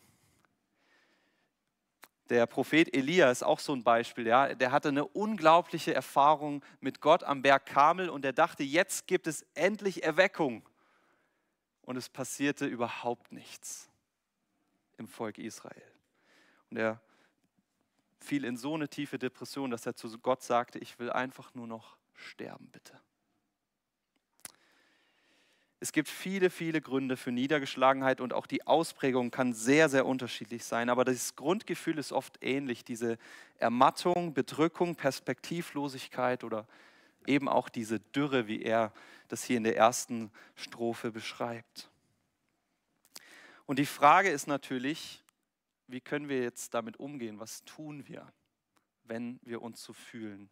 Der 2.31 2.47
Prophet 2.47 2.95
Elia 2.95 3.31
ist 3.31 3.43
auch 3.43 3.59
so 3.59 3.75
ein 3.75 3.83
Beispiel. 3.83 4.27
Ja? 4.27 4.55
Der 4.55 4.73
hatte 4.73 4.89
eine 4.89 5.05
unglaubliche 5.05 5.95
Erfahrung 5.95 6.65
mit 6.81 7.01
Gott 7.01 7.23
am 7.23 7.43
Berg 7.43 7.67
Kamel 7.67 8.09
und 8.09 8.25
er 8.25 8.33
dachte, 8.33 8.63
jetzt 8.63 9.07
gibt 9.07 9.27
es 9.27 9.43
endlich 9.55 10.03
Erweckung. 10.03 10.67
Und 11.83 11.97
es 11.97 12.09
passierte 12.09 12.65
überhaupt 12.65 13.31
nichts 13.31 13.91
im 14.97 15.07
Volk 15.07 15.37
Israel. 15.37 15.83
Und 16.71 16.79
er 16.79 17.01
fiel 18.21 18.45
in 18.45 18.57
so 18.57 18.75
eine 18.75 18.89
tiefe 18.89 19.19
Depression, 19.19 19.71
dass 19.71 19.85
er 19.85 19.95
zu 19.95 20.19
Gott 20.19 20.43
sagte, 20.43 20.79
ich 20.79 20.99
will 20.99 21.11
einfach 21.11 21.55
nur 21.55 21.67
noch 21.67 21.99
sterben, 22.15 22.69
bitte. 22.71 22.99
Es 25.85 25.93
gibt 25.93 26.09
viele, 26.09 26.49
viele 26.49 26.81
Gründe 26.81 27.15
für 27.15 27.31
Niedergeschlagenheit 27.31 28.23
und 28.23 28.33
auch 28.33 28.47
die 28.47 28.67
Ausprägung 28.67 29.31
kann 29.31 29.53
sehr, 29.53 29.91
sehr 29.91 30.07
unterschiedlich 30.07 30.65
sein. 30.65 30.89
Aber 30.89 31.05
das 31.05 31.37
Grundgefühl 31.37 31.99
ist 31.99 32.11
oft 32.11 32.43
ähnlich. 32.43 32.87
Diese 32.87 33.19
Ermattung, 33.59 34.33
Bedrückung, 34.33 34.97
Perspektivlosigkeit 34.97 36.43
oder 36.43 36.67
eben 37.27 37.51
auch 37.51 37.69
diese 37.69 38.01
Dürre, 38.01 38.49
wie 38.49 38.63
er 38.63 38.95
das 39.29 39.45
hier 39.45 39.59
in 39.59 39.65
der 39.65 39.77
ersten 39.77 40.31
Strophe 40.57 41.11
beschreibt. 41.11 41.91
Und 43.67 43.79
die 43.79 43.85
Frage 43.85 44.31
ist 44.31 44.47
natürlich, 44.47 45.23
wie 45.87 46.01
können 46.01 46.31
wir 46.31 46.41
jetzt 46.41 46.73
damit 46.73 46.99
umgehen? 46.99 47.41
Was 47.41 47.63
tun 47.63 48.09
wir, 48.09 48.33
wenn 49.03 49.39
wir 49.43 49.61
uns 49.61 49.85
so 49.85 49.93
fühlen? 49.93 50.49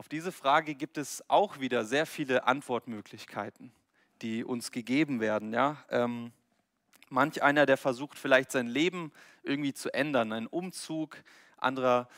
Auf 0.00 0.08
diese 0.08 0.32
Frage 0.32 0.74
gibt 0.74 0.96
es 0.96 1.22
auch 1.28 1.60
wieder 1.60 1.84
sehr 1.84 2.06
viele 2.06 2.46
Antwortmöglichkeiten, 2.46 3.70
die 4.22 4.44
uns 4.44 4.70
gegeben 4.70 5.20
werden. 5.20 5.52
Ja? 5.52 5.76
Ähm, 5.90 6.32
manch 7.10 7.42
einer, 7.42 7.66
der 7.66 7.76
versucht 7.76 8.18
vielleicht 8.18 8.50
sein 8.50 8.66
Leben 8.66 9.12
irgendwie 9.42 9.74
zu 9.74 9.92
ändern, 9.92 10.32
einen 10.32 10.46
Umzug, 10.46 11.22
anderer 11.58 12.08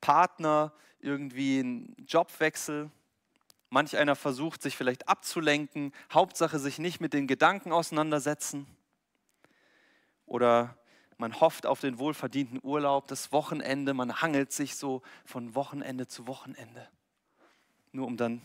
Partner, 0.00 0.72
irgendwie 0.98 1.60
ein 1.60 1.94
Jobwechsel. 2.08 2.90
Manch 3.70 3.96
einer 3.96 4.16
versucht 4.16 4.60
sich 4.60 4.76
vielleicht 4.76 5.08
abzulenken, 5.08 5.92
Hauptsache 6.12 6.58
sich 6.58 6.80
nicht 6.80 7.00
mit 7.00 7.12
den 7.12 7.28
Gedanken 7.28 7.70
auseinandersetzen. 7.70 8.66
Oder 10.26 10.76
man 11.18 11.40
hofft 11.40 11.66
auf 11.66 11.78
den 11.78 12.00
wohlverdienten 12.00 12.58
Urlaub, 12.64 13.06
das 13.06 13.30
Wochenende, 13.30 13.94
man 13.94 14.22
hangelt 14.22 14.50
sich 14.50 14.74
so 14.74 15.02
von 15.24 15.54
Wochenende 15.54 16.08
zu 16.08 16.26
Wochenende 16.26 16.88
nur 17.92 18.06
um 18.06 18.16
dann 18.16 18.40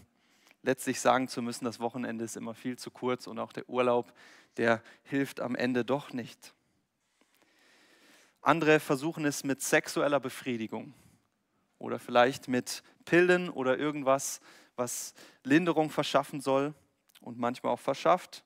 letztlich 0.64 1.00
sagen 1.00 1.28
zu 1.28 1.42
müssen, 1.42 1.66
das 1.66 1.80
Wochenende 1.80 2.24
ist 2.24 2.38
immer 2.38 2.54
viel 2.54 2.78
zu 2.78 2.90
kurz 2.90 3.28
und 3.28 3.38
auch 3.40 3.54
der 3.54 3.70
Urlaub, 3.70 4.14
der 4.58 4.82
hilft 5.04 5.40
am 5.40 5.56
Ende 5.56 5.86
doch 5.86 6.14
nicht. 6.14 6.54
Andere 8.42 8.80
versuchen 8.80 9.26
es 9.26 9.44
mit 9.44 9.62
sexueller 9.62 10.20
Befriedigung 10.20 10.94
oder 11.80 12.00
vielleicht 12.00 12.48
mit 12.48 12.84
Pillen 13.06 13.50
oder 13.50 13.78
irgendwas, 13.78 14.42
was 14.76 15.14
Linderung 15.44 15.90
verschaffen 15.90 16.42
soll 16.42 16.74
und 17.22 17.38
manchmal 17.38 17.74
auch 17.74 17.80
verschafft. 17.80 18.44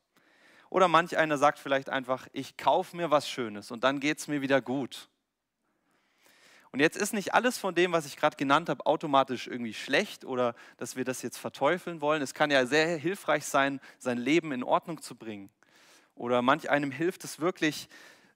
Oder 0.70 0.88
manch 0.88 1.18
einer 1.18 1.38
sagt 1.38 1.60
vielleicht 1.60 1.89
einfach, 1.89 2.27
ich 2.34 2.58
kaufe 2.58 2.96
mir 2.96 3.10
was 3.10 3.30
Schönes 3.30 3.72
und 3.72 3.84
dann 3.84 4.00
geht 4.00 4.20
es 4.20 4.27
mir 4.27 4.42
wieder 4.42 4.62
gut. 4.62 5.10
Und 6.72 6.80
jetzt 6.80 6.98
ist 6.98 7.14
nicht 7.14 7.34
alles 7.34 7.58
von 7.58 7.76
dem, 7.76 7.92
was 7.92 8.06
ich 8.06 8.18
gerade 8.18 8.36
genannt 8.36 8.70
habe, 8.70 8.86
automatisch 8.86 9.48
irgendwie 9.48 9.74
schlecht 9.74 10.26
oder 10.26 10.54
dass 10.78 10.96
wir 10.96 11.06
das 11.06 11.22
jetzt 11.22 11.38
verteufeln 11.38 12.02
wollen. 12.02 12.22
Es 12.22 12.34
kann 12.34 12.52
ja 12.52 12.66
sehr 12.66 12.98
hilfreich 12.98 13.46
sein, 13.46 13.80
sein 14.00 14.18
Leben 14.18 14.52
in 14.52 14.64
Ordnung 14.64 15.02
zu 15.02 15.16
bringen. 15.16 15.50
Oder 16.16 16.42
manch 16.42 16.70
einem 16.70 16.92
hilft 16.92 17.24
es 17.24 17.40
wirklich, 17.40 17.88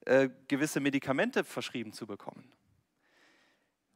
äh, 0.05 0.29
gewisse 0.47 0.79
Medikamente 0.79 1.43
verschrieben 1.43 1.93
zu 1.93 2.07
bekommen. 2.07 2.51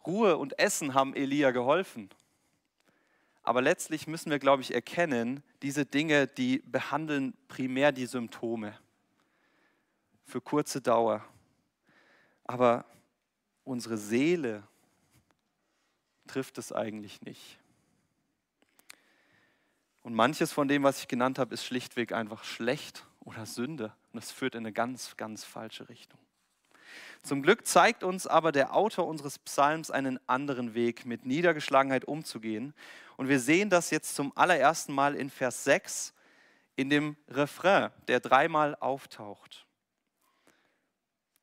Ruhe 0.05 0.37
und 0.37 0.59
Essen 0.59 0.93
haben 0.93 1.15
Elia 1.15 1.51
geholfen. 1.51 2.09
Aber 3.41 3.61
letztlich 3.61 4.07
müssen 4.07 4.31
wir, 4.31 4.39
glaube 4.39 4.61
ich, 4.61 4.73
erkennen, 4.73 5.43
diese 5.61 5.85
Dinge, 5.85 6.27
die 6.27 6.59
behandeln 6.59 7.35
primär 7.47 7.91
die 7.91 8.05
Symptome 8.05 8.77
für 10.23 10.41
kurze 10.41 10.81
Dauer. 10.81 11.23
Aber 12.43 12.85
unsere 13.65 13.97
Seele 13.97 14.63
trifft 16.27 16.57
es 16.57 16.71
eigentlich 16.71 17.21
nicht. 17.21 17.59
Und 20.01 20.13
manches 20.13 20.53
von 20.53 20.67
dem, 20.67 20.83
was 20.83 20.99
ich 20.99 21.07
genannt 21.07 21.39
habe, 21.39 21.53
ist 21.53 21.65
schlichtweg 21.65 22.13
einfach 22.13 22.43
schlecht 22.43 23.05
oder 23.21 23.45
Sünde. 23.45 23.91
Und 24.13 24.23
das 24.23 24.31
führt 24.31 24.55
in 24.55 24.59
eine 24.59 24.71
ganz, 24.71 25.17
ganz 25.17 25.43
falsche 25.43 25.89
Richtung. 25.89 26.19
Zum 27.23 27.41
Glück 27.41 27.65
zeigt 27.65 28.03
uns 28.03 28.27
aber 28.27 28.51
der 28.51 28.75
Autor 28.75 29.07
unseres 29.07 29.39
Psalms 29.39 29.89
einen 29.89 30.19
anderen 30.27 30.75
Weg, 30.75 31.07
mit 31.07 31.25
Niedergeschlagenheit 31.25 32.05
umzugehen. 32.05 32.75
Und 33.17 33.29
wir 33.29 33.39
sehen 33.39 33.71
das 33.71 33.89
jetzt 33.89 34.15
zum 34.15 34.31
allerersten 34.37 34.93
Mal 34.93 35.15
in 35.15 35.31
Vers 35.31 35.63
6 35.63 36.13
in 36.75 36.91
dem 36.91 37.15
Refrain, 37.27 37.91
der 38.07 38.19
dreimal 38.19 38.75
auftaucht. 38.75 39.64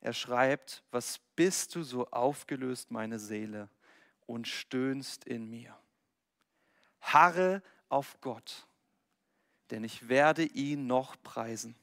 Er 0.03 0.13
schreibt, 0.13 0.83
was 0.91 1.21
bist 1.37 1.77
du 1.77 1.85
so 1.85 2.09
aufgelöst, 2.09 2.91
meine 2.91 3.21
Seele, 3.21 3.69
und 4.27 4.49
stöhnst 4.49 5.25
in 5.25 5.49
mir. 5.49 5.79
Harre 7.01 7.63
auf 7.89 8.21
Gott, 8.21 8.67
denn 9.71 9.85
ich 9.85 10.09
werde 10.09 10.45
ihn 10.45 10.89
noch 10.89 11.15
preisen 11.23 11.77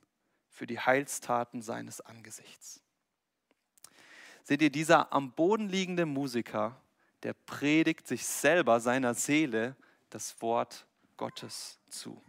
für 0.49 0.67
die 0.67 0.79
Heilstaten 0.79 1.61
seines 1.61 2.01
Angesichts. 2.01 2.81
Seht 4.43 4.61
ihr, 4.61 4.69
dieser 4.69 5.13
am 5.13 5.31
Boden 5.31 5.69
liegende 5.69 6.05
Musiker, 6.05 6.81
der 7.23 7.33
predigt 7.33 8.05
sich 8.05 8.25
selber 8.25 8.81
seiner 8.81 9.13
Seele 9.13 9.77
das 10.09 10.41
Wort 10.41 10.87
Gottes 11.15 11.79
zu. 11.89 12.21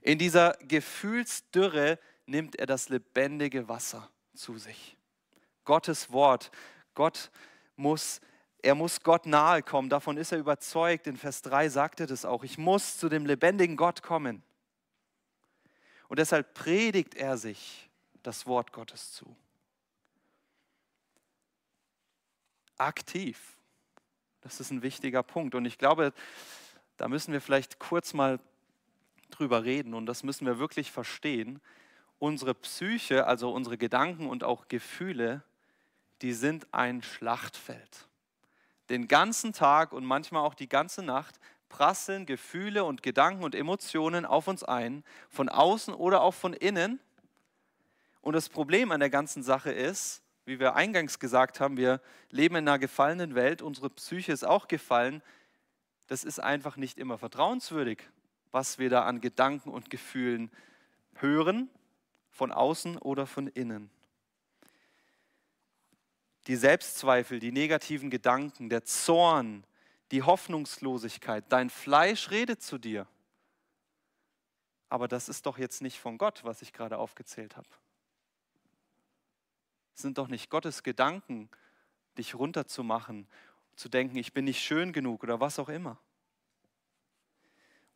In 0.00 0.18
dieser 0.18 0.52
Gefühlsdürre 0.62 1.98
nimmt 2.24 2.56
er 2.56 2.66
das 2.66 2.88
lebendige 2.88 3.68
Wasser 3.68 4.10
zu 4.36 4.58
sich. 4.58 4.96
Gottes 5.64 6.12
Wort. 6.12 6.50
Gott 6.94 7.30
muss, 7.76 8.20
er 8.62 8.74
muss 8.74 9.02
Gott 9.02 9.26
nahe 9.26 9.62
kommen. 9.62 9.88
Davon 9.88 10.16
ist 10.16 10.32
er 10.32 10.38
überzeugt. 10.38 11.06
In 11.06 11.16
Vers 11.16 11.42
3 11.42 11.68
sagt 11.68 12.00
er 12.00 12.06
das 12.06 12.24
auch. 12.24 12.44
Ich 12.44 12.58
muss 12.58 12.98
zu 12.98 13.08
dem 13.08 13.26
lebendigen 13.26 13.76
Gott 13.76 14.02
kommen. 14.02 14.42
Und 16.08 16.18
deshalb 16.18 16.54
predigt 16.54 17.14
er 17.14 17.36
sich 17.36 17.90
das 18.22 18.46
Wort 18.46 18.72
Gottes 18.72 19.12
zu. 19.12 19.36
Aktiv. 22.76 23.56
Das 24.40 24.60
ist 24.60 24.70
ein 24.70 24.82
wichtiger 24.82 25.22
Punkt. 25.22 25.54
Und 25.54 25.64
ich 25.64 25.78
glaube, 25.78 26.12
da 26.96 27.08
müssen 27.08 27.32
wir 27.32 27.40
vielleicht 27.40 27.78
kurz 27.78 28.14
mal 28.14 28.38
drüber 29.30 29.64
reden 29.64 29.94
und 29.94 30.06
das 30.06 30.22
müssen 30.22 30.46
wir 30.46 30.58
wirklich 30.58 30.92
verstehen 30.92 31.60
unsere 32.18 32.54
Psyche, 32.54 33.26
also 33.26 33.52
unsere 33.52 33.78
Gedanken 33.78 34.28
und 34.28 34.44
auch 34.44 34.68
Gefühle, 34.68 35.42
die 36.22 36.32
sind 36.32 36.66
ein 36.72 37.02
Schlachtfeld. 37.02 38.08
Den 38.88 39.08
ganzen 39.08 39.52
Tag 39.52 39.92
und 39.92 40.04
manchmal 40.04 40.42
auch 40.42 40.54
die 40.54 40.68
ganze 40.68 41.02
Nacht 41.02 41.38
prasseln 41.68 42.26
Gefühle 42.26 42.84
und 42.84 43.02
Gedanken 43.02 43.44
und 43.44 43.54
Emotionen 43.54 44.24
auf 44.24 44.48
uns 44.48 44.62
ein, 44.62 45.04
von 45.28 45.48
außen 45.48 45.92
oder 45.92 46.22
auch 46.22 46.34
von 46.34 46.52
innen. 46.52 47.00
Und 48.22 48.34
das 48.34 48.48
Problem 48.48 48.92
an 48.92 49.00
der 49.00 49.10
ganzen 49.10 49.42
Sache 49.42 49.72
ist, 49.72 50.22
wie 50.44 50.60
wir 50.60 50.76
eingangs 50.76 51.18
gesagt 51.18 51.60
haben, 51.60 51.76
wir 51.76 52.00
leben 52.30 52.54
in 52.56 52.68
einer 52.68 52.78
gefallenen 52.78 53.34
Welt, 53.34 53.62
unsere 53.62 53.90
Psyche 53.90 54.32
ist 54.32 54.44
auch 54.44 54.68
gefallen. 54.68 55.22
Das 56.06 56.22
ist 56.22 56.38
einfach 56.38 56.76
nicht 56.76 56.98
immer 56.98 57.18
vertrauenswürdig, 57.18 57.98
was 58.52 58.78
wir 58.78 58.88
da 58.88 59.02
an 59.02 59.20
Gedanken 59.20 59.70
und 59.70 59.90
Gefühlen 59.90 60.52
hören, 61.14 61.68
von 62.36 62.52
außen 62.52 62.98
oder 62.98 63.26
von 63.26 63.48
innen. 63.48 63.90
Die 66.46 66.56
Selbstzweifel, 66.56 67.40
die 67.40 67.50
negativen 67.50 68.10
Gedanken, 68.10 68.68
der 68.68 68.84
Zorn, 68.84 69.64
die 70.12 70.22
Hoffnungslosigkeit, 70.22 71.44
dein 71.48 71.70
Fleisch 71.70 72.30
redet 72.30 72.62
zu 72.62 72.78
dir. 72.78 73.08
Aber 74.88 75.08
das 75.08 75.28
ist 75.28 75.46
doch 75.46 75.58
jetzt 75.58 75.82
nicht 75.82 75.98
von 75.98 76.18
Gott, 76.18 76.44
was 76.44 76.62
ich 76.62 76.72
gerade 76.72 76.98
aufgezählt 76.98 77.56
habe. 77.56 77.68
Es 79.94 80.02
sind 80.02 80.18
doch 80.18 80.28
nicht 80.28 80.50
Gottes 80.50 80.82
Gedanken, 80.82 81.48
dich 82.18 82.34
runterzumachen, 82.34 83.26
zu 83.74 83.88
denken, 83.88 84.16
ich 84.16 84.34
bin 84.34 84.44
nicht 84.44 84.62
schön 84.62 84.92
genug 84.92 85.22
oder 85.22 85.40
was 85.40 85.58
auch 85.58 85.70
immer. 85.70 85.98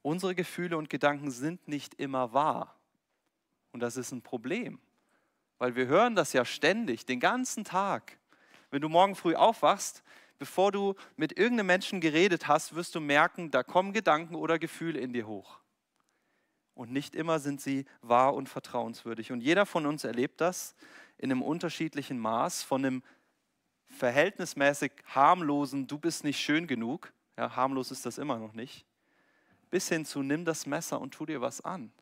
Unsere 0.02 0.34
Gefühle 0.34 0.78
und 0.78 0.88
Gedanken 0.88 1.30
sind 1.30 1.68
nicht 1.68 1.94
immer 1.94 2.32
wahr. 2.32 2.79
Und 3.72 3.80
das 3.80 3.96
ist 3.96 4.12
ein 4.12 4.22
Problem, 4.22 4.80
weil 5.58 5.76
wir 5.76 5.86
hören 5.86 6.14
das 6.14 6.32
ja 6.32 6.44
ständig, 6.44 7.06
den 7.06 7.20
ganzen 7.20 7.64
Tag. 7.64 8.18
Wenn 8.70 8.82
du 8.82 8.88
morgen 8.88 9.14
früh 9.14 9.34
aufwachst, 9.34 10.02
bevor 10.38 10.72
du 10.72 10.94
mit 11.16 11.38
irgendeinem 11.38 11.66
Menschen 11.66 12.00
geredet 12.00 12.48
hast, 12.48 12.74
wirst 12.74 12.94
du 12.94 13.00
merken, 13.00 13.50
da 13.50 13.62
kommen 13.62 13.92
Gedanken 13.92 14.34
oder 14.34 14.58
Gefühle 14.58 14.98
in 14.98 15.12
dir 15.12 15.26
hoch. 15.26 15.60
Und 16.74 16.92
nicht 16.92 17.14
immer 17.14 17.38
sind 17.40 17.60
sie 17.60 17.84
wahr 18.00 18.34
und 18.34 18.48
vertrauenswürdig. 18.48 19.32
Und 19.32 19.42
jeder 19.42 19.66
von 19.66 19.86
uns 19.86 20.04
erlebt 20.04 20.40
das 20.40 20.74
in 21.18 21.30
einem 21.30 21.42
unterschiedlichen 21.42 22.18
Maß, 22.18 22.62
von 22.62 22.84
einem 22.84 23.02
verhältnismäßig 23.86 24.92
harmlosen, 25.04 25.86
du 25.86 25.98
bist 25.98 26.24
nicht 26.24 26.40
schön 26.40 26.66
genug, 26.66 27.12
ja, 27.36 27.54
harmlos 27.54 27.90
ist 27.90 28.06
das 28.06 28.18
immer 28.18 28.38
noch 28.38 28.54
nicht, 28.54 28.86
bis 29.70 29.88
hin 29.88 30.04
zu 30.04 30.22
nimm 30.22 30.44
das 30.44 30.64
Messer 30.64 31.00
und 31.00 31.12
tu 31.12 31.26
dir 31.26 31.40
was 31.40 31.60
an. 31.60 31.92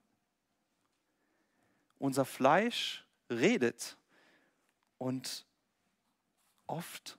Unser 1.99 2.25
Fleisch 2.25 3.05
redet 3.31 3.97
und 4.99 5.47
oft 6.67 7.19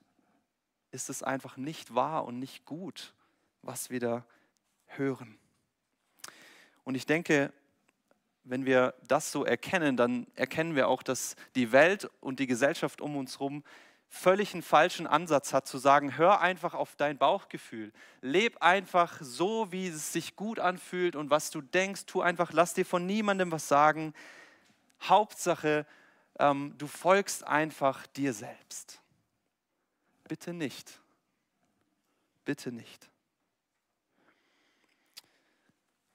ist 0.91 1.09
es 1.09 1.23
einfach 1.23 1.57
nicht 1.57 1.93
wahr 1.93 2.25
und 2.25 2.39
nicht 2.39 2.65
gut, 2.65 3.13
was 3.61 3.89
wir 3.89 3.99
da 3.99 4.25
hören. 4.85 5.37
Und 6.83 6.95
ich 6.95 7.05
denke, 7.05 7.53
wenn 8.43 8.65
wir 8.65 8.95
das 9.07 9.31
so 9.31 9.45
erkennen, 9.45 9.95
dann 9.97 10.25
erkennen 10.35 10.75
wir 10.75 10.87
auch, 10.87 11.03
dass 11.03 11.35
die 11.55 11.71
Welt 11.71 12.09
und 12.19 12.39
die 12.39 12.47
Gesellschaft 12.47 13.01
um 13.01 13.15
uns 13.15 13.39
herum 13.39 13.63
völlig 14.07 14.53
einen 14.53 14.63
falschen 14.63 15.05
Ansatz 15.05 15.53
hat, 15.53 15.67
zu 15.67 15.77
sagen, 15.77 16.17
hör 16.17 16.41
einfach 16.41 16.73
auf 16.73 16.95
dein 16.95 17.19
Bauchgefühl, 17.19 17.93
leb 18.21 18.61
einfach 18.61 19.19
so, 19.21 19.71
wie 19.71 19.87
es 19.87 20.11
sich 20.11 20.35
gut 20.35 20.59
anfühlt 20.59 21.15
und 21.15 21.29
was 21.29 21.51
du 21.51 21.61
denkst, 21.61 22.07
tu 22.07 22.21
einfach, 22.21 22.51
lass 22.51 22.73
dir 22.73 22.85
von 22.85 23.05
niemandem 23.05 23.51
was 23.51 23.67
sagen. 23.67 24.13
Hauptsache, 25.01 25.85
ähm, 26.37 26.73
du 26.77 26.87
folgst 26.87 27.45
einfach 27.45 28.07
dir 28.07 28.33
selbst. 28.33 29.01
Bitte 30.27 30.53
nicht. 30.53 30.99
Bitte 32.45 32.71
nicht. 32.71 33.09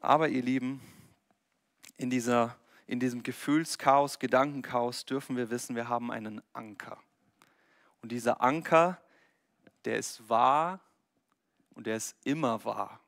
Aber 0.01 0.29
ihr 0.29 0.43
Lieben, 0.43 0.81
in, 1.97 2.11
dieser, 2.11 2.57
in 2.87 3.01
diesem 3.01 3.23
Gefühlschaos, 3.23 4.19
Gedankenchaos 4.19 5.05
dürfen 5.07 5.37
wir 5.37 5.51
wissen, 5.51 5.77
wir 5.77 5.89
haben 5.89 6.11
einen 6.11 6.43
Anker. 6.53 7.03
Und 8.03 8.13
dieser 8.13 8.41
Anker, 8.43 9.01
der 9.85 9.99
ist 9.99 10.29
wahr 10.29 10.81
und 11.75 11.87
der 11.87 11.97
ist 11.97 12.17
immer 12.25 12.65
wahr. 12.65 13.01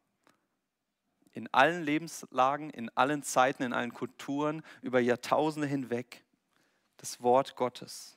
In 1.36 1.52
allen 1.52 1.82
Lebenslagen, 1.82 2.70
in 2.70 2.88
allen 2.96 3.22
Zeiten, 3.22 3.62
in 3.62 3.74
allen 3.74 3.92
Kulturen, 3.92 4.62
über 4.80 5.00
Jahrtausende 5.00 5.68
hinweg. 5.68 6.24
Das 6.96 7.20
Wort 7.20 7.56
Gottes. 7.56 8.16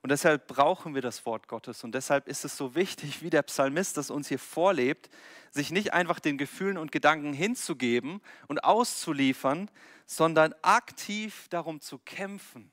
Und 0.00 0.08
deshalb 0.08 0.46
brauchen 0.46 0.94
wir 0.94 1.02
das 1.02 1.26
Wort 1.26 1.46
Gottes. 1.46 1.84
Und 1.84 1.94
deshalb 1.94 2.28
ist 2.28 2.46
es 2.46 2.56
so 2.56 2.74
wichtig, 2.74 3.20
wie 3.20 3.28
der 3.28 3.42
Psalmist 3.42 3.98
das 3.98 4.10
uns 4.10 4.28
hier 4.28 4.38
vorlebt, 4.38 5.10
sich 5.50 5.70
nicht 5.70 5.92
einfach 5.92 6.18
den 6.18 6.38
Gefühlen 6.38 6.78
und 6.78 6.92
Gedanken 6.92 7.34
hinzugeben 7.34 8.22
und 8.46 8.64
auszuliefern, 8.64 9.70
sondern 10.06 10.54
aktiv 10.62 11.48
darum 11.50 11.80
zu 11.82 11.98
kämpfen, 11.98 12.70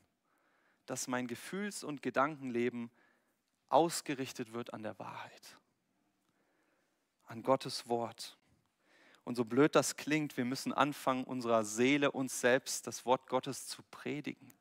dass 0.86 1.08
mein 1.08 1.26
Gefühls- 1.26 1.84
und 1.84 2.00
Gedankenleben 2.00 2.90
ausgerichtet 3.68 4.54
wird 4.54 4.72
an 4.72 4.82
der 4.82 4.98
Wahrheit, 4.98 5.58
an 7.26 7.42
Gottes 7.42 7.86
Wort. 7.86 8.38
Und 9.24 9.36
so 9.36 9.44
blöd 9.44 9.74
das 9.74 9.96
klingt, 9.96 10.36
wir 10.36 10.44
müssen 10.44 10.72
anfangen, 10.72 11.24
unserer 11.24 11.64
Seele, 11.64 12.10
uns 12.10 12.40
selbst 12.40 12.86
das 12.86 13.06
Wort 13.06 13.28
Gottes 13.28 13.66
zu 13.66 13.82
predigen. 13.90 14.52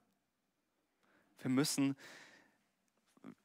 Wir 1.39 1.49
müssen 1.49 1.95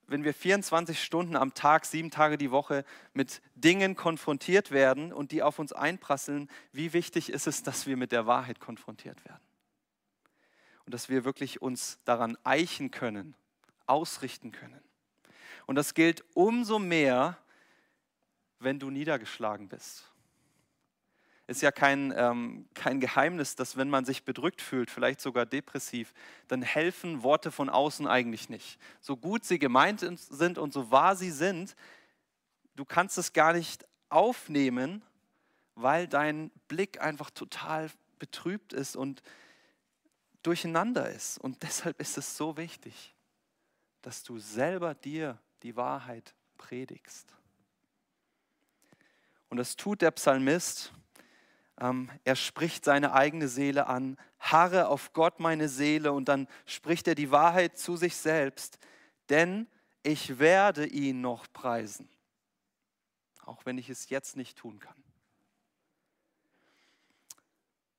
wenn 0.08 0.24
wir 0.24 0.34
24 0.34 1.02
Stunden 1.02 1.36
am 1.36 1.54
Tag, 1.54 1.84
sieben 1.84 2.10
Tage 2.10 2.38
die 2.38 2.50
Woche 2.50 2.84
mit 3.12 3.42
Dingen 3.54 3.96
konfrontiert 3.96 4.70
werden 4.70 5.12
und 5.12 5.32
die 5.32 5.42
auf 5.42 5.58
uns 5.58 5.72
einprasseln, 5.72 6.48
wie 6.72 6.92
wichtig 6.92 7.30
ist 7.30 7.46
es, 7.46 7.62
dass 7.62 7.86
wir 7.86 7.96
mit 7.96 8.12
der 8.12 8.26
Wahrheit 8.26 8.60
konfrontiert 8.60 9.24
werden? 9.24 9.42
Und 10.84 10.94
dass 10.94 11.08
wir 11.08 11.24
wirklich 11.24 11.60
uns 11.60 11.98
daran 12.04 12.38
eichen 12.44 12.92
können, 12.92 13.34
ausrichten 13.86 14.52
können. 14.52 14.80
Und 15.66 15.74
das 15.74 15.94
gilt 15.94 16.24
umso 16.34 16.78
mehr, 16.78 17.38
wenn 18.60 18.78
du 18.78 18.90
niedergeschlagen 18.90 19.68
bist 19.68 20.04
ist 21.46 21.62
ja 21.62 21.70
kein, 21.70 22.12
ähm, 22.16 22.68
kein 22.74 22.98
Geheimnis, 22.98 23.54
dass 23.54 23.76
wenn 23.76 23.88
man 23.88 24.04
sich 24.04 24.24
bedrückt 24.24 24.60
fühlt, 24.60 24.90
vielleicht 24.90 25.20
sogar 25.20 25.46
depressiv, 25.46 26.12
dann 26.48 26.62
helfen 26.62 27.22
Worte 27.22 27.52
von 27.52 27.68
außen 27.68 28.06
eigentlich 28.06 28.48
nicht. 28.48 28.80
So 29.00 29.16
gut 29.16 29.44
sie 29.44 29.58
gemeint 29.58 30.00
sind 30.00 30.58
und 30.58 30.72
so 30.72 30.90
wahr 30.90 31.14
sie 31.14 31.30
sind, 31.30 31.76
du 32.74 32.84
kannst 32.84 33.16
es 33.16 33.32
gar 33.32 33.52
nicht 33.52 33.86
aufnehmen, 34.08 35.02
weil 35.76 36.08
dein 36.08 36.50
Blick 36.68 37.00
einfach 37.00 37.30
total 37.30 37.90
betrübt 38.18 38.72
ist 38.72 38.96
und 38.96 39.22
durcheinander 40.42 41.08
ist. 41.10 41.38
Und 41.38 41.62
deshalb 41.62 42.00
ist 42.00 42.18
es 42.18 42.36
so 42.36 42.56
wichtig, 42.56 43.14
dass 44.02 44.24
du 44.24 44.38
selber 44.38 44.94
dir 44.94 45.38
die 45.62 45.76
Wahrheit 45.76 46.34
predigst. 46.58 47.34
Und 49.48 49.58
das 49.58 49.76
tut 49.76 50.02
der 50.02 50.10
Psalmist 50.10 50.92
ähm, 51.80 52.10
er 52.24 52.36
spricht 52.36 52.84
seine 52.84 53.12
eigene 53.12 53.48
Seele 53.48 53.86
an, 53.86 54.16
harre 54.38 54.88
auf 54.88 55.12
Gott 55.12 55.40
meine 55.40 55.68
Seele 55.68 56.12
und 56.12 56.28
dann 56.28 56.48
spricht 56.64 57.08
er 57.08 57.14
die 57.14 57.30
Wahrheit 57.30 57.78
zu 57.78 57.96
sich 57.96 58.16
selbst, 58.16 58.78
denn 59.28 59.66
ich 60.02 60.38
werde 60.38 60.86
ihn 60.86 61.20
noch 61.20 61.46
preisen, 61.52 62.08
auch 63.44 63.66
wenn 63.66 63.76
ich 63.76 63.90
es 63.90 64.08
jetzt 64.08 64.36
nicht 64.36 64.56
tun 64.56 64.78
kann. 64.78 64.94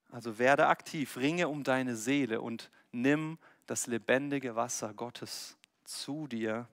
Also 0.10 0.40
werde 0.40 0.68
aktiv, 0.68 1.18
ringe 1.18 1.50
um 1.50 1.64
deine 1.64 1.96
Seele 1.96 2.42
und 2.42 2.72
nimm 2.92 3.38
das 3.66 3.88
lebendige 3.88 4.56
Wasser 4.56 4.94
Gottes 4.94 5.58
zu 5.84 6.28
dir 6.28 6.68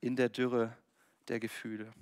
in 0.00 0.16
der 0.16 0.28
Dürre 0.28 0.76
der 1.26 1.40
Gefühle. 1.40 1.92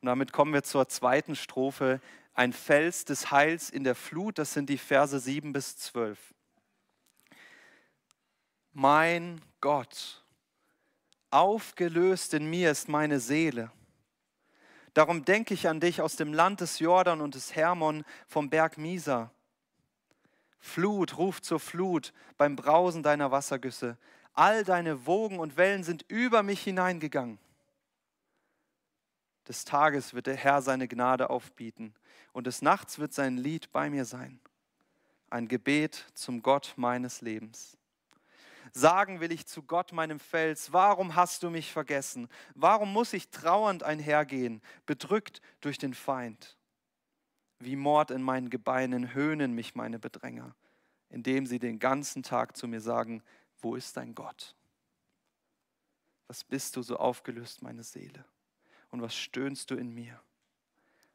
Und 0.00 0.06
damit 0.06 0.32
kommen 0.32 0.52
wir 0.52 0.62
zur 0.62 0.88
zweiten 0.88 1.34
Strophe 1.34 2.00
ein 2.34 2.52
Fels 2.52 3.04
des 3.04 3.30
Heils 3.30 3.70
in 3.70 3.84
der 3.84 3.94
Flut, 3.94 4.38
das 4.38 4.52
sind 4.54 4.68
die 4.68 4.78
Verse 4.78 5.18
7 5.18 5.52
bis 5.52 5.76
12. 5.76 6.18
Mein 8.72 9.40
Gott, 9.60 10.24
aufgelöst 11.30 12.32
in 12.34 12.48
mir 12.48 12.70
ist 12.70 12.88
meine 12.88 13.20
Seele. 13.20 13.70
Darum 14.94 15.24
denke 15.24 15.54
ich 15.54 15.68
an 15.68 15.80
dich 15.80 16.00
aus 16.00 16.16
dem 16.16 16.32
Land 16.32 16.60
des 16.60 16.78
Jordan 16.78 17.20
und 17.20 17.34
des 17.34 17.54
Hermon 17.54 18.04
vom 18.26 18.50
Berg 18.50 18.78
Misa. 18.78 19.30
Flut 20.58 21.18
ruft 21.18 21.44
zur 21.44 21.60
Flut 21.60 22.12
beim 22.36 22.56
Brausen 22.56 23.02
deiner 23.02 23.30
Wassergüsse. 23.30 23.98
All 24.32 24.64
deine 24.64 25.06
Wogen 25.06 25.38
und 25.38 25.56
Wellen 25.56 25.82
sind 25.82 26.04
über 26.08 26.42
mich 26.42 26.62
hineingegangen. 26.62 27.38
Des 29.48 29.64
Tages 29.64 30.14
wird 30.14 30.26
der 30.26 30.36
Herr 30.36 30.62
seine 30.62 30.88
Gnade 30.88 31.30
aufbieten 31.30 31.94
und 32.32 32.46
des 32.46 32.62
Nachts 32.62 32.98
wird 32.98 33.12
sein 33.12 33.36
Lied 33.36 33.72
bei 33.72 33.90
mir 33.90 34.04
sein. 34.04 34.40
Ein 35.30 35.48
Gebet 35.48 36.06
zum 36.14 36.42
Gott 36.42 36.74
meines 36.76 37.20
Lebens. 37.20 37.76
Sagen 38.72 39.20
will 39.20 39.32
ich 39.32 39.46
zu 39.46 39.62
Gott 39.62 39.92
meinem 39.92 40.20
Fels, 40.20 40.72
warum 40.72 41.14
hast 41.14 41.42
du 41.42 41.50
mich 41.50 41.72
vergessen? 41.72 42.28
Warum 42.54 42.92
muss 42.92 43.12
ich 43.12 43.28
trauernd 43.28 43.82
einhergehen, 43.82 44.62
bedrückt 44.86 45.42
durch 45.60 45.78
den 45.78 45.94
Feind? 45.94 46.56
Wie 47.58 47.76
Mord 47.76 48.10
in 48.10 48.22
meinen 48.22 48.48
Gebeinen 48.48 49.14
höhnen 49.14 49.52
mich 49.54 49.74
meine 49.74 49.98
Bedränger, 49.98 50.54
indem 51.10 51.46
sie 51.46 51.58
den 51.58 51.78
ganzen 51.78 52.22
Tag 52.22 52.56
zu 52.56 52.66
mir 52.66 52.80
sagen, 52.80 53.22
wo 53.60 53.74
ist 53.74 53.96
dein 53.96 54.14
Gott? 54.14 54.56
Was 56.28 56.42
bist 56.42 56.76
du 56.76 56.82
so 56.82 56.96
aufgelöst, 56.96 57.62
meine 57.62 57.82
Seele? 57.82 58.24
Und 58.92 59.02
was 59.02 59.16
stöhnst 59.16 59.70
du 59.70 59.74
in 59.74 59.92
mir? 59.92 60.20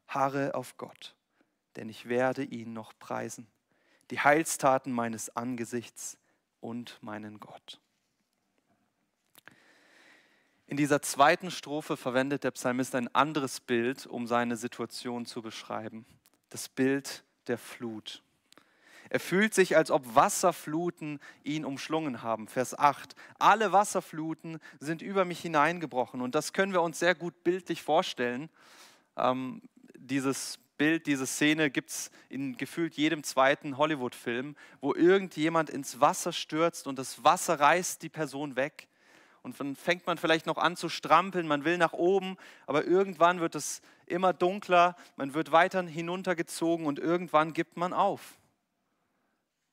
Harre 0.08 0.56
auf 0.56 0.76
Gott, 0.78 1.16
denn 1.78 1.88
ich 1.88 2.10
werde 2.10 2.44
ihn 2.44 2.74
noch 2.74 2.92
preisen, 3.00 3.48
die 4.10 4.20
Heilstaten 4.20 4.92
meines 4.92 5.36
Angesichts 5.36 6.18
und 6.60 7.02
meinen 7.02 7.40
Gott. 7.40 7.80
In 10.66 10.76
dieser 10.76 11.02
zweiten 11.02 11.50
Strophe 11.50 11.96
verwendet 11.96 12.44
der 12.44 12.52
Psalmist 12.52 12.94
ein 12.96 13.13
anderes 13.16 13.62
Bild, 13.62 14.06
um 14.06 14.28
seine 14.28 14.58
Situation 14.58 15.26
zu 15.26 15.42
beschreiben. 15.42 16.06
Das 16.50 16.68
Bild 16.68 17.24
der 17.48 17.58
Flut. 17.58 18.22
Er 19.10 19.20
fühlt 19.20 19.54
sich, 19.54 19.78
als 19.78 19.91
ob 19.91 20.15
Wasserfluten 20.15 21.20
ihn 21.43 21.65
umschlungen 21.65 22.22
haben. 22.22 22.48
Vers 22.48 22.78
8. 22.78 23.15
Alle 23.39 23.72
Wasserfluten 23.72 24.60
sind 24.80 25.02
über 25.02 25.26
mich 25.26 25.39
hineingebrochen. 25.39 26.22
Und 26.22 26.36
das 26.36 26.54
können 26.54 26.74
wir 26.74 26.82
uns 26.82 27.00
sehr 27.00 27.15
gut 27.15 27.43
bildlich 27.43 27.82
vorstellen. 27.82 28.50
Ähm, 29.15 29.62
dieses 29.96 30.60
Bild, 30.78 31.08
diese 31.08 31.26
Szene 31.26 31.70
gibt 31.72 31.89
es 31.89 32.12
in 32.30 32.56
gefühlt 32.56 32.96
jedem 32.96 33.24
zweiten 33.24 33.78
Hollywood-Film, 33.78 34.56
wo 34.80 34.93
irgendjemand 34.93 35.70
ins 35.70 36.00
Wasser 36.00 36.32
stürzt 36.32 36.88
und 36.88 37.00
das 37.00 37.24
Wasser 37.24 37.60
reißt 37.60 38.04
die 38.04 38.10
Person 38.10 38.56
weg. 38.56 38.88
Und 39.41 39.60
dann 39.60 39.76
fängt 39.76 40.06
man 40.06 40.17
vielleicht 40.17 40.46
noch 40.46 40.58
an 40.58 40.76
zu 40.76 40.89
strampeln, 40.89 41.48
man 41.48 41.63
will 41.63 41.78
nach 41.78 41.93
oben, 41.93 42.38
aber 42.65 42.86
irgendwann 42.86 43.39
wird 43.39 43.56
es 43.56 43.82
immer 44.06 44.34
dunkler, 44.34 44.96
man 45.15 45.34
wird 45.34 45.52
weiter 45.52 45.82
hinuntergezogen 45.84 46.86
und 46.86 47.00
irgendwann 47.00 47.54
gibt 47.54 47.78
man 47.78 47.93
auf, 47.93 48.38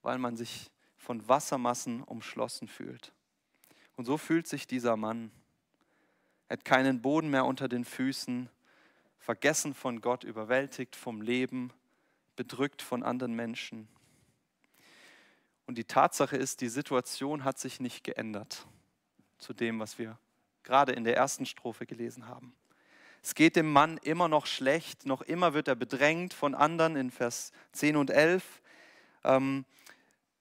weil 0.04 0.18
man 0.18 0.36
sich 0.36 0.70
von 0.96 1.28
Wassermassen 1.28 2.02
umschlossen 2.02 2.68
fühlt. 2.68 3.12
Und 3.96 4.04
so 4.04 4.16
fühlt 4.16 4.46
sich 4.46 4.66
dieser 4.66 4.96
Mann. 4.96 5.30
Er 6.48 6.58
hat 6.58 6.64
keinen 6.64 7.02
Boden 7.02 7.30
mehr 7.30 7.44
unter 7.44 7.68
den 7.68 7.84
Füßen, 7.84 8.48
vergessen 9.18 9.74
von 9.74 10.00
Gott, 10.00 10.24
überwältigt 10.24 10.96
vom 10.96 11.22
Leben, 11.22 11.72
bedrückt 12.36 12.82
von 12.82 13.02
anderen 13.02 13.34
Menschen. 13.34 13.88
Und 15.66 15.78
die 15.78 15.84
Tatsache 15.84 16.36
ist, 16.36 16.60
die 16.60 16.68
Situation 16.68 17.44
hat 17.44 17.58
sich 17.58 17.80
nicht 17.80 18.04
geändert 18.04 18.66
zu 19.38 19.54
dem, 19.54 19.80
was 19.80 19.98
wir 19.98 20.18
gerade 20.62 20.92
in 20.92 21.04
der 21.04 21.16
ersten 21.16 21.46
Strophe 21.46 21.86
gelesen 21.86 22.26
haben. 22.26 22.54
Es 23.22 23.34
geht 23.34 23.56
dem 23.56 23.72
Mann 23.72 23.98
immer 24.02 24.28
noch 24.28 24.44
schlecht, 24.44 25.06
noch 25.06 25.22
immer 25.22 25.54
wird 25.54 25.68
er 25.68 25.76
bedrängt 25.76 26.34
von 26.34 26.54
anderen 26.54 26.96
in 26.96 27.10
Vers 27.10 27.52
10 27.72 27.96
und 27.96 28.10
11. 28.10 28.60
Ähm, 29.24 29.64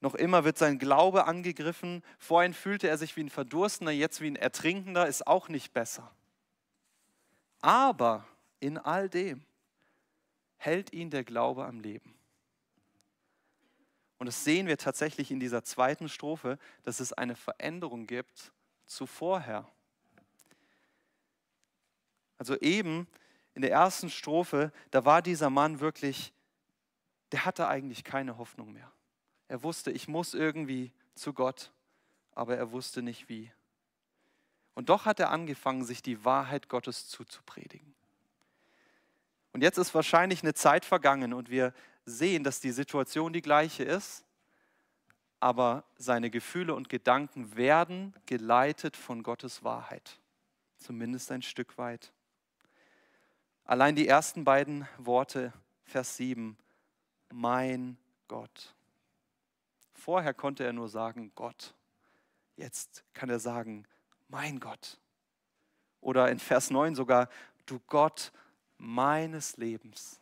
noch 0.03 0.15
immer 0.15 0.43
wird 0.43 0.57
sein 0.57 0.79
Glaube 0.79 1.27
angegriffen. 1.27 2.03
Vorhin 2.19 2.53
fühlte 2.53 2.89
er 2.89 2.97
sich 2.97 3.15
wie 3.15 3.23
ein 3.23 3.29
Verdurstender, 3.29 3.93
jetzt 3.93 4.19
wie 4.19 4.27
ein 4.27 4.35
Ertrinkender, 4.35 5.07
ist 5.07 5.25
auch 5.25 5.47
nicht 5.47 5.71
besser. 5.71 6.13
Aber 7.61 8.27
in 8.59 8.77
all 8.77 9.07
dem 9.07 9.45
hält 10.57 10.91
ihn 10.91 11.09
der 11.09 11.23
Glaube 11.23 11.65
am 11.65 11.79
Leben. 11.79 12.13
Und 14.17 14.25
das 14.25 14.43
sehen 14.43 14.67
wir 14.67 14.77
tatsächlich 14.77 15.31
in 15.31 15.39
dieser 15.39 15.63
zweiten 15.63 16.09
Strophe, 16.09 16.59
dass 16.83 16.99
es 16.99 17.13
eine 17.13 17.37
Veränderung 17.37 18.05
gibt 18.05 18.51
zuvorher. 18.85 19.65
Also 22.37 22.59
eben 22.59 23.07
in 23.53 23.61
der 23.61 23.71
ersten 23.71 24.09
Strophe, 24.09 24.73
da 24.91 25.05
war 25.05 25.21
dieser 25.21 25.49
Mann 25.49 25.79
wirklich, 25.79 26.33
der 27.31 27.45
hatte 27.45 27.69
eigentlich 27.69 28.03
keine 28.03 28.37
Hoffnung 28.37 28.73
mehr. 28.73 28.91
Er 29.47 29.63
wusste, 29.63 29.91
ich 29.91 30.07
muss 30.07 30.33
irgendwie 30.33 30.91
zu 31.15 31.33
Gott, 31.33 31.71
aber 32.33 32.57
er 32.57 32.71
wusste 32.71 33.01
nicht 33.01 33.29
wie. 33.29 33.51
Und 34.73 34.89
doch 34.89 35.05
hat 35.05 35.19
er 35.19 35.29
angefangen, 35.29 35.83
sich 35.83 36.01
die 36.01 36.25
Wahrheit 36.25 36.69
Gottes 36.69 37.07
zuzupredigen. 37.07 37.93
Und 39.51 39.61
jetzt 39.61 39.77
ist 39.77 39.93
wahrscheinlich 39.93 40.41
eine 40.41 40.55
Zeit 40.55 40.83
vergangen 40.83 41.33
und 41.33 41.49
wir 41.49 41.73
sehen, 42.05 42.43
dass 42.43 42.59
die 42.59 42.71
Situation 42.71 43.33
die 43.33 43.41
gleiche 43.41 43.83
ist 43.83 44.25
aber 45.43 45.83
seine 45.97 46.29
Gefühle 46.29 46.73
und 46.73 46.87
Gedanken 46.87 47.57
werden 47.57 48.13
geleitet 48.25 48.95
von 48.95 49.23
Gottes 49.23 49.61
Wahrheit, 49.61 50.21
zumindest 50.77 51.33
ein 51.33 51.41
Stück 51.41 51.77
weit. 51.77 52.13
Allein 53.65 53.93
die 53.93 54.07
ersten 54.07 54.45
beiden 54.45 54.87
Worte, 54.97 55.51
Vers 55.83 56.15
7, 56.15 56.57
mein 57.33 57.97
Gott. 58.29 58.72
Vorher 60.03 60.33
konnte 60.33 60.65
er 60.65 60.73
nur 60.73 60.89
sagen 60.89 61.31
Gott. 61.33 61.73
Jetzt 62.57 63.05
kann 63.13 63.29
er 63.29 63.39
sagen, 63.39 63.87
mein 64.27 64.59
Gott. 64.59 64.99
Oder 66.01 66.29
in 66.29 66.39
Vers 66.39 66.71
9 66.71 66.93
sogar, 66.93 67.29
du 67.65 67.79
Gott 67.87 68.33
meines 68.77 69.55
Lebens. 69.55 70.19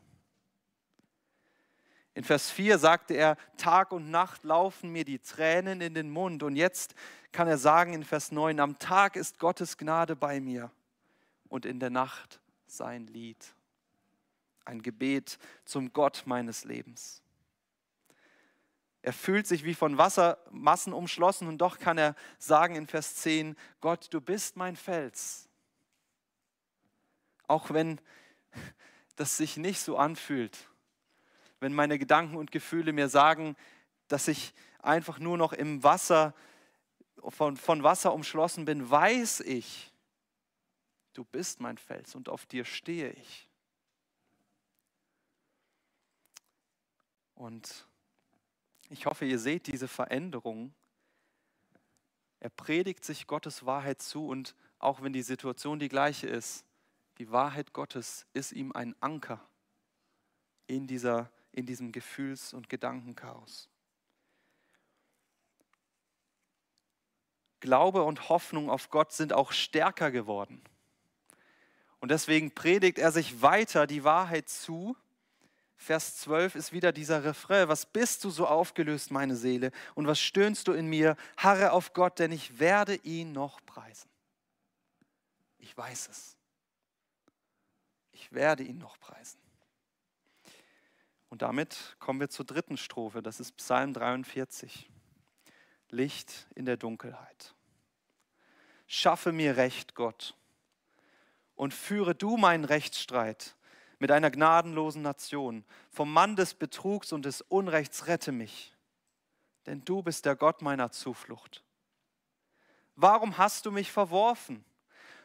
In 2.14 2.24
Vers 2.24 2.52
4 2.52 2.78
sagte 2.78 3.16
er, 3.16 3.38
Tag 3.58 3.92
und 3.92 4.12
Nacht 4.12 4.44
laufen 4.44 4.92
mir 4.92 5.04
die 5.04 5.18
Tränen 5.18 5.82
in 5.82 5.96
den 5.96 6.12
Mund. 6.12 6.44
Und 6.44 6.56
jetzt 6.56 6.94
kann 7.32 7.48
er 7.48 7.58
sagen 7.58 7.94
in 7.94 8.04
Vers 8.04 8.32
9, 8.32 8.60
am 8.60 8.78
Tag 8.78 9.16
ist 9.16 9.40
Gottes 9.40 9.80
Gnade 9.80 10.16
bei 10.16 10.40
mir 10.40 10.70
und 11.50 11.66
in 11.66 11.80
der 11.80 11.90
Nacht 11.90 12.40
sein 12.68 13.08
Lied. 13.08 13.56
Ein 14.64 14.84
Gebet 14.84 15.40
zum 15.66 15.92
Gott 15.92 16.22
meines 16.28 16.66
Lebens. 16.66 17.24
Er 19.02 19.14
fühlt 19.14 19.48
sich 19.48 19.64
wie 19.64 19.74
von 19.74 19.98
Wassermassen 19.98 20.94
umschlossen 20.94 21.48
und 21.48 21.58
doch 21.58 21.80
kann 21.80 21.98
er 21.98 22.16
sagen 22.38 22.76
in 22.76 22.88
Vers 22.88 23.16
10, 23.16 23.56
Gott, 23.80 24.08
du 24.12 24.22
bist 24.22 24.58
mein 24.58 24.76
Fels. 24.76 25.50
Auch 27.48 27.72
wenn 27.72 28.00
das 29.16 29.38
sich 29.38 29.58
nicht 29.58 29.80
so 29.80 29.98
anfühlt 29.98 30.72
wenn 31.62 31.74
meine 31.74 31.98
Gedanken 31.98 32.36
und 32.36 32.52
Gefühle 32.52 32.92
mir 32.92 33.08
sagen, 33.08 33.56
dass 34.10 34.28
ich 34.28 34.54
einfach 34.80 35.20
nur 35.20 35.38
noch 35.38 35.54
im 35.54 35.84
Wasser, 35.84 36.34
von, 37.30 37.56
von 37.56 37.84
Wasser 37.84 38.14
umschlossen 38.14 38.66
bin, 38.66 38.90
weiß 38.90 39.42
ich, 39.42 39.94
du 41.14 41.24
bist 41.24 41.62
mein 41.62 41.78
Fels 41.78 42.16
und 42.16 42.28
auf 42.30 42.48
dir 42.48 42.66
stehe 42.66 43.12
ich. 43.12 43.48
Und 47.36 47.88
ich 48.92 49.06
hoffe, 49.06 49.26
ihr 49.26 49.40
seht 49.40 49.68
diese 49.68 49.88
Veränderung. 49.88 50.74
Er 52.40 52.50
predigt 52.50 53.06
sich 53.06 53.28
Gottes 53.28 53.66
Wahrheit 53.66 54.02
zu 54.02 54.28
und 54.28 54.56
auch 54.80 55.02
wenn 55.02 55.14
die 55.14 55.22
Situation 55.22 55.80
die 55.80 55.90
gleiche 55.90 56.28
ist, 56.28 56.66
die 57.18 57.32
Wahrheit 57.32 57.74
Gottes 57.74 58.26
ist 58.34 58.52
ihm 58.52 58.72
ein 58.72 58.96
Anker 59.00 59.48
in 60.68 60.88
dieser 60.88 61.32
in 61.52 61.66
diesem 61.66 61.92
Gefühls- 61.92 62.54
und 62.54 62.70
Gedankenchaos. 62.70 63.70
Glaube 67.60 68.04
und 68.04 68.30
Hoffnung 68.30 68.70
auf 68.70 68.90
Gott 68.90 69.12
sind 69.12 69.34
auch 69.34 69.52
stärker 69.52 70.12
geworden. 70.12 70.62
Und 72.00 72.10
deswegen 72.10 72.52
predigt 72.52 72.98
er 72.98 73.12
sich 73.12 73.42
weiter 73.42 73.86
die 73.86 74.04
Wahrheit 74.04 74.50
zu. 74.50 74.98
Vers 75.82 76.18
12 76.18 76.54
ist 76.54 76.74
wieder 76.74 76.92
dieser 76.92 77.24
Refrain. 77.24 77.68
Was 77.68 77.88
bist 77.88 78.24
du 78.24 78.30
so 78.30 78.46
aufgelöst, 78.46 79.10
meine 79.10 79.36
Seele? 79.36 79.72
Und 79.96 80.06
was 80.06 80.20
stöhnst 80.20 80.68
du 80.68 80.74
in 80.74 80.86
mir? 80.86 81.18
Harre 81.38 81.72
auf 81.72 81.94
Gott, 81.94 82.20
denn 82.20 82.32
ich 82.32 82.60
werde 82.60 82.94
ihn 82.98 83.32
noch 83.32 83.66
preisen. 83.66 84.08
Ich 85.58 85.76
weiß 85.76 86.10
es. 86.10 86.38
Ich 88.12 88.32
werde 88.32 88.62
ihn 88.62 88.78
noch 88.78 89.00
preisen. 89.00 89.40
Und 91.30 91.42
damit 91.42 91.96
kommen 91.98 92.20
wir 92.20 92.30
zur 92.30 92.46
dritten 92.46 92.78
Strophe, 92.78 93.24
das 93.24 93.40
ist 93.40 93.54
Psalm 93.58 93.94
43. 93.94 94.88
Licht 95.90 96.48
in 96.54 96.66
der 96.66 96.78
Dunkelheit. 96.78 97.56
Schaffe 98.86 99.32
mir 99.32 99.58
Recht, 99.58 99.96
Gott, 99.96 100.38
und 101.56 101.74
führe 101.74 102.14
du 102.14 102.38
meinen 102.38 102.66
Rechtsstreit 102.66 103.56
mit 104.02 104.10
einer 104.10 104.32
gnadenlosen 104.32 105.04
Nation. 105.04 105.64
Vom 105.92 106.12
Mann 106.12 106.36
des 106.36 106.56
Betrugs 106.56 107.14
und 107.14 107.24
des 107.24 107.42
Unrechts 107.42 108.08
rette 108.08 108.32
mich, 108.32 108.76
denn 109.68 109.86
du 109.86 110.02
bist 110.02 110.26
der 110.26 110.36
Gott 110.36 110.64
meiner 110.64 110.90
Zuflucht. 110.92 111.64
Warum 112.96 113.38
hast 113.38 113.68
du 113.68 113.72
mich 113.72 113.92
verworfen? 113.92 114.66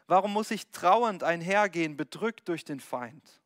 Warum 0.06 0.34
muss 0.34 0.50
ich 0.50 0.70
trauernd 0.72 1.24
einhergehen, 1.24 1.96
bedrückt 1.96 2.48
durch 2.48 2.66
den 2.66 2.78
Feind? 2.78 3.40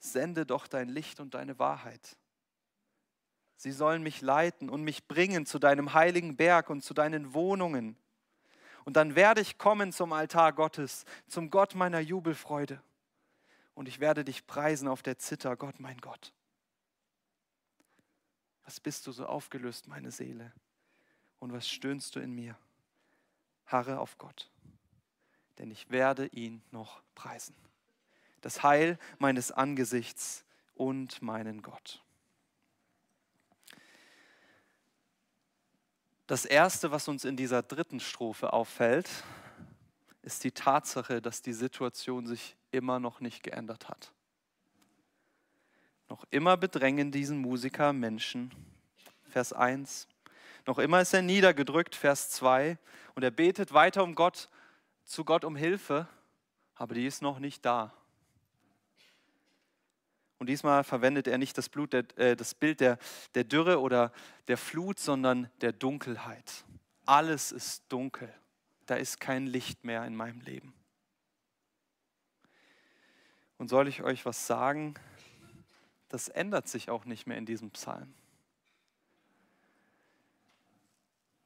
sende 0.00 0.44
doch 0.44 0.66
dein 0.66 0.88
Licht 0.90 1.18
und 1.18 1.34
deine 1.34 1.58
Wahrheit. 1.58 2.16
Sie 3.56 3.72
sollen 3.72 4.02
mich 4.02 4.20
leiten 4.20 4.68
und 4.68 4.82
mich 4.84 5.08
bringen 5.08 5.46
zu 5.46 5.58
deinem 5.58 5.94
heiligen 5.94 6.36
Berg 6.36 6.70
und 6.70 6.84
zu 6.84 6.92
deinen 6.94 7.32
Wohnungen. 7.34 7.96
Und 8.84 8.96
dann 8.96 9.16
werde 9.16 9.40
ich 9.40 9.58
kommen 9.58 9.92
zum 9.92 10.12
Altar 10.12 10.52
Gottes, 10.52 11.04
zum 11.26 11.50
Gott 11.50 11.74
meiner 11.74 12.00
Jubelfreude. 12.00 12.80
Und 13.78 13.86
ich 13.86 14.00
werde 14.00 14.24
dich 14.24 14.44
preisen 14.44 14.88
auf 14.88 15.04
der 15.04 15.18
Zither, 15.18 15.54
Gott 15.54 15.78
mein 15.78 15.98
Gott. 15.98 16.32
Was 18.64 18.80
bist 18.80 19.06
du 19.06 19.12
so 19.12 19.24
aufgelöst, 19.24 19.86
meine 19.86 20.10
Seele? 20.10 20.52
Und 21.38 21.52
was 21.52 21.68
stöhnst 21.68 22.16
du 22.16 22.18
in 22.18 22.34
mir? 22.34 22.58
harre 23.66 24.00
auf 24.00 24.18
Gott, 24.18 24.50
denn 25.58 25.70
ich 25.70 25.90
werde 25.90 26.26
ihn 26.26 26.60
noch 26.72 27.02
preisen. 27.14 27.54
Das 28.40 28.64
Heil 28.64 28.98
meines 29.20 29.52
Angesichts 29.52 30.44
und 30.74 31.22
meinen 31.22 31.62
Gott. 31.62 32.02
Das 36.26 36.44
Erste, 36.44 36.90
was 36.90 37.06
uns 37.06 37.24
in 37.24 37.36
dieser 37.36 37.62
dritten 37.62 38.00
Strophe 38.00 38.52
auffällt, 38.52 39.08
ist 40.28 40.44
die 40.44 40.52
Tatsache, 40.52 41.22
dass 41.22 41.40
die 41.40 41.54
Situation 41.54 42.26
sich 42.26 42.54
immer 42.70 43.00
noch 43.00 43.20
nicht 43.20 43.42
geändert 43.42 43.88
hat. 43.88 44.12
Noch 46.10 46.26
immer 46.30 46.58
bedrängen 46.58 47.10
diesen 47.10 47.38
Musiker 47.38 47.94
Menschen. 47.94 48.50
Vers 49.30 49.54
1. 49.54 50.06
Noch 50.66 50.78
immer 50.78 51.00
ist 51.00 51.14
er 51.14 51.22
niedergedrückt, 51.22 51.94
Vers 51.94 52.28
2. 52.28 52.76
Und 53.14 53.22
er 53.22 53.30
betet 53.30 53.72
weiter 53.72 54.04
um 54.04 54.14
Gott, 54.14 54.50
zu 55.06 55.24
Gott 55.24 55.46
um 55.46 55.56
Hilfe, 55.56 56.06
aber 56.74 56.94
die 56.94 57.06
ist 57.06 57.22
noch 57.22 57.38
nicht 57.38 57.64
da. 57.64 57.94
Und 60.36 60.50
diesmal 60.50 60.84
verwendet 60.84 61.26
er 61.26 61.38
nicht 61.38 61.56
das, 61.56 61.70
Blut 61.70 61.94
der, 61.94 62.04
äh, 62.18 62.36
das 62.36 62.54
Bild 62.54 62.80
der, 62.80 62.98
der 63.34 63.44
Dürre 63.44 63.80
oder 63.80 64.12
der 64.46 64.58
Flut, 64.58 64.98
sondern 64.98 65.50
der 65.62 65.72
Dunkelheit. 65.72 66.66
Alles 67.06 67.50
ist 67.50 67.84
dunkel. 67.88 68.30
Da 68.88 68.94
ist 68.94 69.20
kein 69.20 69.46
Licht 69.46 69.84
mehr 69.84 70.06
in 70.06 70.16
meinem 70.16 70.40
Leben. 70.40 70.72
Und 73.58 73.68
soll 73.68 73.86
ich 73.86 74.02
euch 74.02 74.24
was 74.24 74.46
sagen? 74.46 74.94
Das 76.08 76.28
ändert 76.28 76.68
sich 76.68 76.88
auch 76.88 77.04
nicht 77.04 77.26
mehr 77.26 77.36
in 77.36 77.44
diesem 77.44 77.70
Psalm. 77.72 78.14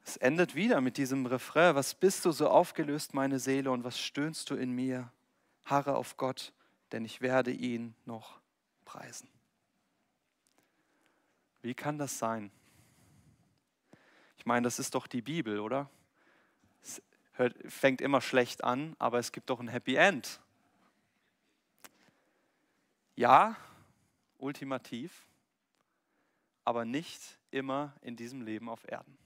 Es 0.04 0.16
endet 0.18 0.54
wieder 0.54 0.80
mit 0.80 0.96
diesem 0.96 1.26
Refrain, 1.26 1.74
was 1.74 1.96
bist 1.96 2.24
du 2.24 2.30
so 2.30 2.48
aufgelöst, 2.48 3.12
meine 3.12 3.40
Seele, 3.40 3.72
und 3.72 3.82
was 3.82 3.98
stöhnst 3.98 4.48
du 4.48 4.54
in 4.54 4.70
mir? 4.70 5.10
Harre 5.64 5.96
auf 5.96 6.16
Gott, 6.16 6.52
denn 6.92 7.04
ich 7.04 7.22
werde 7.22 7.50
ihn 7.50 7.96
noch 8.04 8.38
preisen. 8.84 9.28
Wie 11.60 11.74
kann 11.74 11.98
das 11.98 12.20
sein? 12.20 12.52
Ich 14.38 14.46
meine, 14.46 14.62
das 14.62 14.78
ist 14.78 14.94
doch 14.94 15.08
die 15.08 15.22
Bibel, 15.22 15.58
oder? 15.58 15.90
Hört, 17.42 17.56
fängt 17.66 18.00
immer 18.00 18.20
schlecht 18.20 18.62
an, 18.62 18.94
aber 19.00 19.18
es 19.18 19.32
gibt 19.32 19.50
doch 19.50 19.58
ein 19.58 19.66
Happy 19.66 19.96
End. 19.96 20.40
Ja, 23.16 23.56
ultimativ, 24.38 25.26
aber 26.64 26.84
nicht 26.84 27.20
immer 27.50 27.94
in 28.00 28.14
diesem 28.14 28.42
Leben 28.42 28.68
auf 28.68 28.86
Erden. 28.88 29.18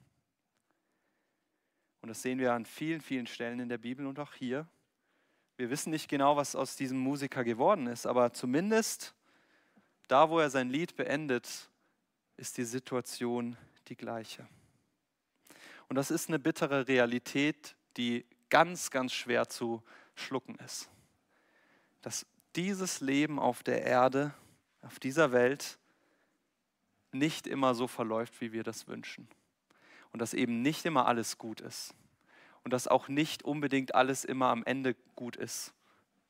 Und 2.00 2.08
das 2.08 2.22
sehen 2.22 2.38
wir 2.38 2.54
an 2.54 2.64
vielen, 2.64 3.02
vielen 3.02 3.26
Stellen 3.26 3.60
in 3.60 3.68
der 3.68 3.78
Bibel 3.78 4.06
und 4.06 4.18
auch 4.18 4.32
hier. 4.32 4.66
Wir 5.58 5.68
wissen 5.68 5.90
nicht 5.90 6.08
genau, 6.08 6.36
was 6.36 6.56
aus 6.56 6.74
diesem 6.74 6.98
Musiker 6.98 7.44
geworden 7.44 7.86
ist, 7.86 8.06
aber 8.06 8.32
zumindest 8.32 9.14
da, 10.08 10.30
wo 10.30 10.38
er 10.38 10.48
sein 10.48 10.70
Lied 10.70 10.96
beendet, 10.96 11.68
ist 12.38 12.56
die 12.56 12.64
Situation 12.64 13.58
die 13.88 13.96
gleiche. 13.96 14.48
Und 15.88 15.96
das 15.96 16.10
ist 16.10 16.28
eine 16.28 16.38
bittere 16.38 16.88
Realität, 16.88 17.75
die 17.96 18.24
ganz, 18.50 18.90
ganz 18.90 19.12
schwer 19.12 19.48
zu 19.48 19.82
schlucken 20.14 20.56
ist. 20.56 20.88
Dass 22.02 22.26
dieses 22.54 23.00
Leben 23.00 23.38
auf 23.38 23.62
der 23.62 23.82
Erde, 23.82 24.34
auf 24.82 24.98
dieser 24.98 25.32
Welt, 25.32 25.78
nicht 27.12 27.46
immer 27.46 27.74
so 27.74 27.86
verläuft, 27.86 28.40
wie 28.40 28.52
wir 28.52 28.62
das 28.62 28.88
wünschen. 28.88 29.28
Und 30.12 30.20
dass 30.20 30.34
eben 30.34 30.62
nicht 30.62 30.84
immer 30.84 31.06
alles 31.06 31.38
gut 31.38 31.60
ist. 31.60 31.94
Und 32.62 32.72
dass 32.72 32.88
auch 32.88 33.08
nicht 33.08 33.42
unbedingt 33.42 33.94
alles 33.94 34.24
immer 34.24 34.46
am 34.46 34.64
Ende 34.64 34.94
gut 35.14 35.36
ist, 35.36 35.72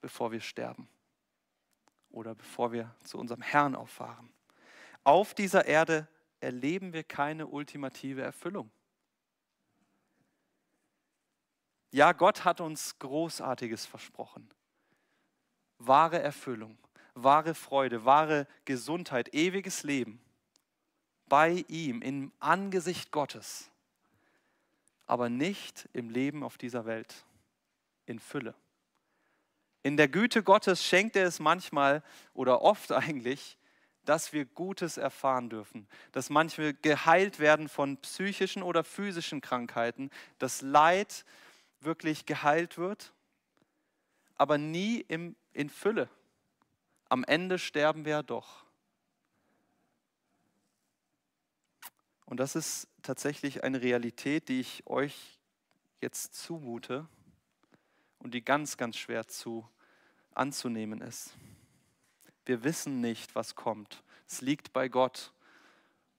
bevor 0.01 0.33
wir 0.33 0.41
sterben 0.41 0.89
oder 2.11 2.35
bevor 2.35 2.73
wir 2.73 2.95
zu 3.05 3.19
unserem 3.19 3.43
Herrn 3.43 3.75
auffahren. 3.75 4.31
Auf 5.05 5.35
dieser 5.35 5.67
Erde 5.67 6.09
erleben 6.41 6.93
wir 6.93 7.05
keine 7.05 7.47
ultimative 7.47 8.23
Erfüllung. 8.23 8.71
Ja, 11.91 12.13
Gott 12.13 12.45
hat 12.45 12.61
uns 12.61 12.99
Großartiges 12.99 13.87
versprochen. 13.87 14.49
Wahre 15.79 16.21
Erfüllung, 16.21 16.79
wahre 17.15 17.55
Freude, 17.55 18.05
wahre 18.05 18.47
Gesundheit, 18.65 19.33
ewiges 19.35 19.83
Leben 19.83 20.21
bei 21.29 21.65
ihm, 21.69 22.03
im 22.03 22.33
Angesicht 22.39 23.11
Gottes, 23.11 23.71
aber 25.07 25.29
nicht 25.29 25.89
im 25.93 26.11
Leben 26.11 26.43
auf 26.43 26.59
dieser 26.59 26.87
Welt 26.87 27.25
in 28.07 28.19
Fülle. 28.19 28.55
In 29.83 29.97
der 29.97 30.09
Güte 30.09 30.43
Gottes 30.43 30.85
schenkt 30.85 31.17
er 31.17 31.27
es 31.27 31.39
manchmal 31.39 32.03
oder 32.35 32.63
oft 32.63 32.93
eigentlich, 32.93 33.59
dass 34.05 34.33
wir 34.33 34.45
Gutes 34.45 34.99
erfahren 34.99 35.51
dürfen, 35.51 35.89
dass 36.13 36.31
manche 36.31 36.75
geheilt 36.75 37.41
werden 37.41 37.69
von 37.69 37.97
psychischen 37.99 38.63
oder 38.63 38.85
physischen 38.85 39.41
Krankheiten, 39.41 40.11
dass 40.39 40.63
Leid 40.63 41.25
wirklich 41.81 42.27
geheilt 42.27 42.79
wird, 42.79 43.13
aber 44.37 44.59
nie 44.59 45.01
im, 45.09 45.37
in 45.53 45.71
Fülle. 45.71 46.09
Am 47.09 47.25
Ende 47.25 47.59
sterben 47.59 48.05
wir 48.05 48.13
ja 48.13 48.23
doch. 48.23 48.65
Und 52.25 52.39
das 52.39 52.57
ist 52.57 52.89
tatsächlich 53.03 53.63
eine 53.63 53.81
Realität, 53.81 54.49
die 54.49 54.61
ich 54.61 54.87
euch 54.87 55.39
jetzt 56.01 56.35
zumute 56.35 57.07
und 58.19 58.35
die 58.35 58.45
ganz, 58.45 58.77
ganz 58.77 58.97
schwer 58.97 59.29
zu 59.29 59.69
anzunehmen 60.35 61.01
ist. 61.01 61.35
Wir 62.45 62.65
wissen 62.65 63.01
nicht, 63.01 63.35
was 63.35 63.55
kommt. 63.55 64.03
Es 64.29 64.41
liegt 64.41 64.73
bei 64.73 64.89
Gott. 64.89 65.33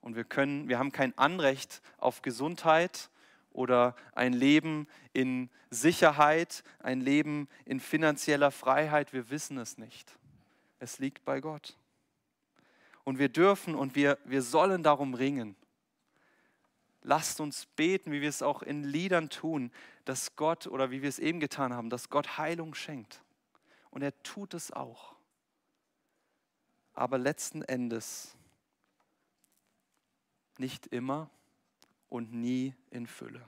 Und 0.01 0.15
wir, 0.15 0.23
können, 0.23 0.69
wir 0.69 0.79
haben 0.79 0.91
kein 0.91 1.17
Anrecht 1.17 1.81
auf 1.97 2.21
Gesundheit 2.21 3.09
oder 3.57 3.95
ein 4.13 4.33
Leben 4.33 4.87
in 5.13 5.49
Sicherheit, 5.71 6.63
ein 6.79 7.01
Leben 7.01 7.49
in 7.65 7.79
finanzieller 7.79 8.51
Freiheit. 8.51 9.13
Wir 9.13 9.31
wissen 9.31 9.57
es 9.57 9.79
nicht. 9.79 10.15
Es 10.79 10.99
liegt 10.99 11.25
bei 11.25 11.41
Gott. 11.41 11.75
Und 13.03 13.17
wir 13.17 13.29
dürfen 13.29 13.73
und 13.73 13.95
wir, 13.95 14.19
wir 14.25 14.43
sollen 14.43 14.83
darum 14.83 15.15
ringen. 15.15 15.55
Lasst 17.01 17.39
uns 17.39 17.65
beten, 17.65 18.11
wie 18.11 18.21
wir 18.21 18.29
es 18.29 18.43
auch 18.43 18.61
in 18.61 18.83
Liedern 18.83 19.29
tun, 19.29 19.71
dass 20.05 20.35
Gott 20.35 20.67
oder 20.67 20.91
wie 20.91 21.01
wir 21.01 21.09
es 21.09 21.17
eben 21.17 21.39
getan 21.39 21.73
haben, 21.73 21.89
dass 21.89 22.09
Gott 22.09 22.37
Heilung 22.37 22.75
schenkt. 22.75 23.23
Und 23.89 24.03
er 24.03 24.21
tut 24.21 24.53
es 24.53 24.71
auch. 24.71 25.15
Aber 26.93 27.17
letzten 27.17 27.63
Endes 27.63 28.35
nicht 30.59 30.85
immer 30.87 31.31
und 32.09 32.33
nie 32.33 32.73
in 32.89 33.07
Fülle. 33.07 33.43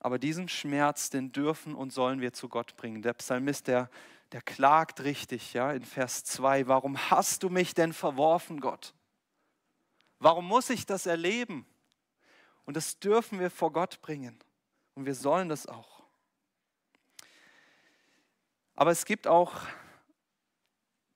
Aber 0.00 0.18
diesen 0.18 0.48
Schmerz, 0.48 1.10
den 1.10 1.30
dürfen 1.30 1.74
und 1.74 1.92
sollen 1.92 2.20
wir 2.20 2.32
zu 2.32 2.48
Gott 2.48 2.76
bringen. 2.76 3.02
Der 3.02 3.12
Psalmist, 3.12 3.68
der, 3.68 3.90
der 4.32 4.40
klagt 4.40 5.02
richtig, 5.02 5.52
ja, 5.52 5.72
in 5.72 5.84
Vers 5.84 6.24
2. 6.24 6.68
Warum 6.68 6.98
hast 7.10 7.42
du 7.42 7.50
mich 7.50 7.74
denn 7.74 7.92
verworfen, 7.92 8.60
Gott? 8.60 8.94
Warum 10.18 10.46
muss 10.46 10.70
ich 10.70 10.86
das 10.86 11.06
erleben? 11.06 11.66
Und 12.64 12.76
das 12.76 12.98
dürfen 12.98 13.40
wir 13.40 13.50
vor 13.50 13.72
Gott 13.72 14.00
bringen. 14.00 14.38
Und 14.94 15.04
wir 15.04 15.14
sollen 15.14 15.48
das 15.48 15.66
auch. 15.66 16.02
Aber 18.74 18.90
es 18.90 19.04
gibt 19.04 19.26
auch 19.26 19.54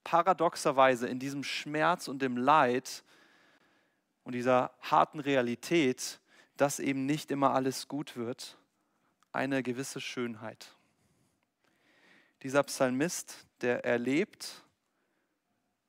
paradoxerweise 0.05 1.09
in 1.09 1.19
diesem 1.19 1.43
Schmerz 1.43 2.09
und 2.09 2.21
dem 2.21 2.37
Leid 2.37 3.03
und 4.25 4.33
dieser 4.33 4.73
harten 4.81 5.21
Realität, 5.21 6.21
dass 6.57 6.81
eben 6.81 7.07
nicht 7.07 7.31
immer 7.31 7.55
alles 7.55 7.89
gut 7.89 8.17
wird, 8.17 8.59
eine 9.33 9.63
gewisse 9.63 10.01
Schönheit. 10.01 10.75
Dieser 12.43 12.63
Psalmist, 12.65 13.47
der 13.61 13.85
erlebt 13.85 14.65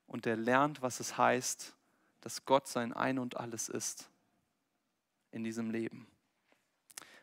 und 0.07 0.25
der 0.25 0.37
lernt, 0.37 0.81
was 0.81 0.99
es 0.99 1.17
heißt, 1.17 1.75
dass 2.21 2.45
Gott 2.45 2.67
sein 2.67 2.93
Ein 2.93 3.19
und 3.19 3.37
alles 3.37 3.69
ist 3.69 4.09
in 5.31 5.43
diesem 5.43 5.69
Leben 5.69 6.07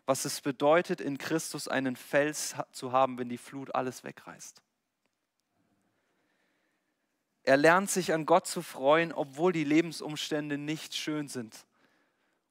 was 0.07 0.25
es 0.25 0.41
bedeutet, 0.41 1.01
in 1.01 1.19
Christus 1.19 1.69
einen 1.69 1.97
Fels 1.97 2.55
zu 2.73 2.93
haben, 2.93 3.19
wenn 3.19 3.29
die 3.29 3.39
Flut 3.39 3.75
alles 3.75 4.05
wegreißt. 4.05 4.63
Er 7.45 7.57
lernt 7.57 7.91
sich 7.91 8.13
an 8.13 8.27
Gott 8.27 8.47
zu 8.47 8.63
freuen, 8.63 9.13
obwohl 9.13 9.53
die 9.53 9.65
Lebensumstände 9.65 10.59
nicht 10.59 10.95
schön 10.95 11.29
sind. 11.29 11.67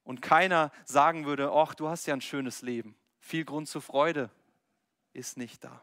Und 0.03 0.21
keiner 0.21 0.71
sagen 0.85 1.25
würde, 1.25 1.51
ach, 1.51 1.75
du 1.75 1.87
hast 1.87 2.07
ja 2.07 2.13
ein 2.13 2.21
schönes 2.21 2.61
Leben. 2.61 2.95
Viel 3.19 3.45
Grund 3.45 3.69
zur 3.69 3.81
Freude 3.81 4.29
ist 5.13 5.37
nicht 5.37 5.63
da. 5.63 5.81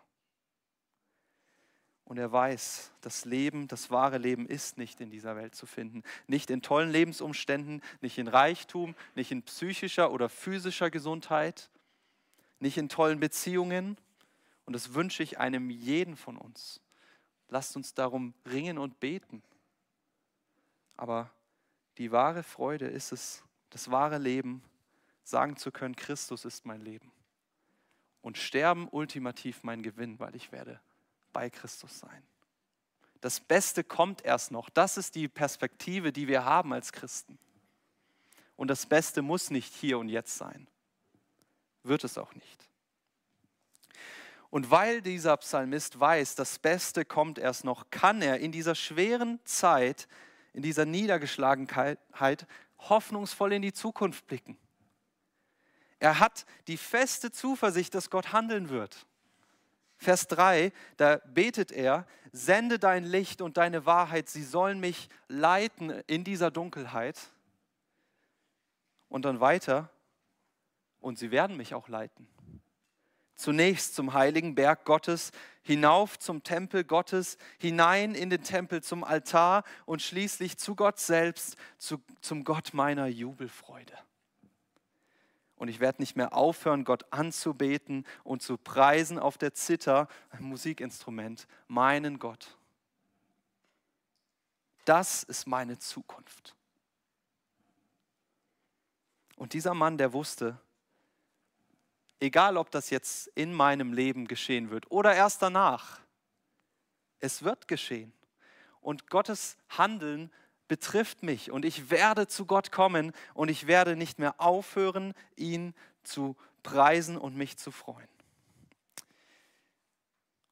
Und 2.04 2.16
er 2.16 2.32
weiß, 2.32 2.90
das 3.02 3.26
Leben, 3.26 3.68
das 3.68 3.90
wahre 3.90 4.16
Leben 4.16 4.46
ist 4.46 4.78
nicht 4.78 5.00
in 5.00 5.10
dieser 5.10 5.36
Welt 5.36 5.54
zu 5.54 5.66
finden. 5.66 6.02
Nicht 6.26 6.50
in 6.50 6.62
tollen 6.62 6.90
Lebensumständen, 6.90 7.82
nicht 8.00 8.16
in 8.16 8.28
Reichtum, 8.28 8.94
nicht 9.14 9.30
in 9.30 9.42
psychischer 9.42 10.10
oder 10.10 10.30
physischer 10.30 10.90
Gesundheit, 10.90 11.70
nicht 12.60 12.78
in 12.78 12.88
tollen 12.88 13.20
Beziehungen. 13.20 13.98
Und 14.64 14.72
das 14.72 14.94
wünsche 14.94 15.22
ich 15.22 15.38
einem 15.38 15.68
jeden 15.68 16.16
von 16.16 16.38
uns. 16.38 16.80
Lasst 17.48 17.76
uns 17.76 17.94
darum 17.94 18.34
ringen 18.44 18.78
und 18.78 19.00
beten. 19.00 19.42
Aber 20.96 21.30
die 21.96 22.12
wahre 22.12 22.42
Freude 22.42 22.86
ist 22.86 23.12
es, 23.12 23.42
das 23.70 23.90
wahre 23.90 24.18
Leben, 24.18 24.62
sagen 25.24 25.56
zu 25.56 25.70
können, 25.70 25.96
Christus 25.96 26.44
ist 26.44 26.66
mein 26.66 26.80
Leben. 26.80 27.10
Und 28.20 28.36
sterben 28.38 28.88
ultimativ 28.88 29.62
mein 29.62 29.82
Gewinn, 29.82 30.18
weil 30.18 30.34
ich 30.34 30.52
werde 30.52 30.80
bei 31.32 31.50
Christus 31.50 31.98
sein. 31.98 32.22
Das 33.20 33.40
Beste 33.40 33.82
kommt 33.82 34.24
erst 34.24 34.50
noch. 34.50 34.70
Das 34.70 34.96
ist 34.96 35.14
die 35.14 35.28
Perspektive, 35.28 36.12
die 36.12 36.28
wir 36.28 36.44
haben 36.44 36.72
als 36.72 36.92
Christen. 36.92 37.38
Und 38.56 38.68
das 38.68 38.86
Beste 38.86 39.22
muss 39.22 39.50
nicht 39.50 39.74
hier 39.74 39.98
und 39.98 40.08
jetzt 40.08 40.36
sein. 40.36 40.66
Wird 41.82 42.04
es 42.04 42.18
auch 42.18 42.34
nicht. 42.34 42.67
Und 44.50 44.70
weil 44.70 45.02
dieser 45.02 45.36
Psalmist 45.36 46.00
weiß, 46.00 46.34
das 46.34 46.58
Beste 46.58 47.04
kommt 47.04 47.38
erst 47.38 47.64
noch, 47.64 47.90
kann 47.90 48.22
er 48.22 48.38
in 48.38 48.52
dieser 48.52 48.74
schweren 48.74 49.40
Zeit, 49.44 50.08
in 50.54 50.62
dieser 50.62 50.86
Niedergeschlagenheit 50.86 52.46
hoffnungsvoll 52.78 53.52
in 53.52 53.62
die 53.62 53.72
Zukunft 53.72 54.26
blicken. 54.26 54.56
Er 55.98 56.18
hat 56.20 56.46
die 56.66 56.76
feste 56.76 57.30
Zuversicht, 57.30 57.94
dass 57.94 58.08
Gott 58.08 58.32
handeln 58.32 58.70
wird. 58.70 59.06
Vers 59.96 60.28
3, 60.28 60.72
da 60.96 61.16
betet 61.26 61.72
er, 61.72 62.06
sende 62.30 62.78
dein 62.78 63.04
Licht 63.04 63.42
und 63.42 63.56
deine 63.56 63.84
Wahrheit, 63.84 64.28
sie 64.28 64.44
sollen 64.44 64.78
mich 64.78 65.08
leiten 65.26 65.90
in 66.06 66.22
dieser 66.22 66.52
Dunkelheit. 66.52 67.18
Und 69.08 69.24
dann 69.24 69.40
weiter, 69.40 69.90
und 71.00 71.18
sie 71.18 71.30
werden 71.30 71.56
mich 71.56 71.74
auch 71.74 71.88
leiten. 71.88 72.28
Zunächst 73.38 73.94
zum 73.94 74.14
heiligen 74.14 74.56
Berg 74.56 74.84
Gottes, 74.84 75.30
hinauf 75.62 76.18
zum 76.18 76.42
Tempel 76.42 76.82
Gottes, 76.82 77.38
hinein 77.58 78.16
in 78.16 78.30
den 78.30 78.42
Tempel 78.42 78.82
zum 78.82 79.04
Altar 79.04 79.62
und 79.86 80.02
schließlich 80.02 80.58
zu 80.58 80.74
Gott 80.74 80.98
selbst, 80.98 81.56
zu, 81.78 82.02
zum 82.20 82.42
Gott 82.42 82.74
meiner 82.74 83.06
Jubelfreude. 83.06 83.96
Und 85.54 85.68
ich 85.68 85.78
werde 85.78 86.02
nicht 86.02 86.16
mehr 86.16 86.32
aufhören, 86.32 86.82
Gott 86.82 87.04
anzubeten 87.12 88.04
und 88.24 88.42
zu 88.42 88.58
preisen 88.58 89.20
auf 89.20 89.38
der 89.38 89.54
Zither, 89.54 90.08
ein 90.30 90.42
Musikinstrument, 90.42 91.46
meinen 91.68 92.18
Gott. 92.18 92.58
Das 94.84 95.22
ist 95.22 95.46
meine 95.46 95.78
Zukunft. 95.78 96.56
Und 99.36 99.52
dieser 99.52 99.74
Mann, 99.74 99.96
der 99.96 100.12
wusste, 100.12 100.60
egal 102.20 102.56
ob 102.56 102.70
das 102.70 102.90
jetzt 102.90 103.28
in 103.34 103.52
meinem 103.52 103.92
Leben 103.92 104.26
geschehen 104.26 104.70
wird 104.70 104.90
oder 104.90 105.14
erst 105.14 105.42
danach, 105.42 106.00
es 107.20 107.42
wird 107.42 107.68
geschehen. 107.68 108.12
Und 108.80 109.08
Gottes 109.08 109.56
Handeln 109.68 110.32
betrifft 110.68 111.22
mich 111.22 111.50
und 111.50 111.64
ich 111.64 111.90
werde 111.90 112.28
zu 112.28 112.46
Gott 112.46 112.70
kommen 112.70 113.12
und 113.34 113.48
ich 113.48 113.66
werde 113.66 113.96
nicht 113.96 114.18
mehr 114.18 114.40
aufhören, 114.40 115.14
ihn 115.36 115.74
zu 116.02 116.36
preisen 116.62 117.16
und 117.16 117.36
mich 117.36 117.56
zu 117.56 117.70
freuen. 117.70 118.08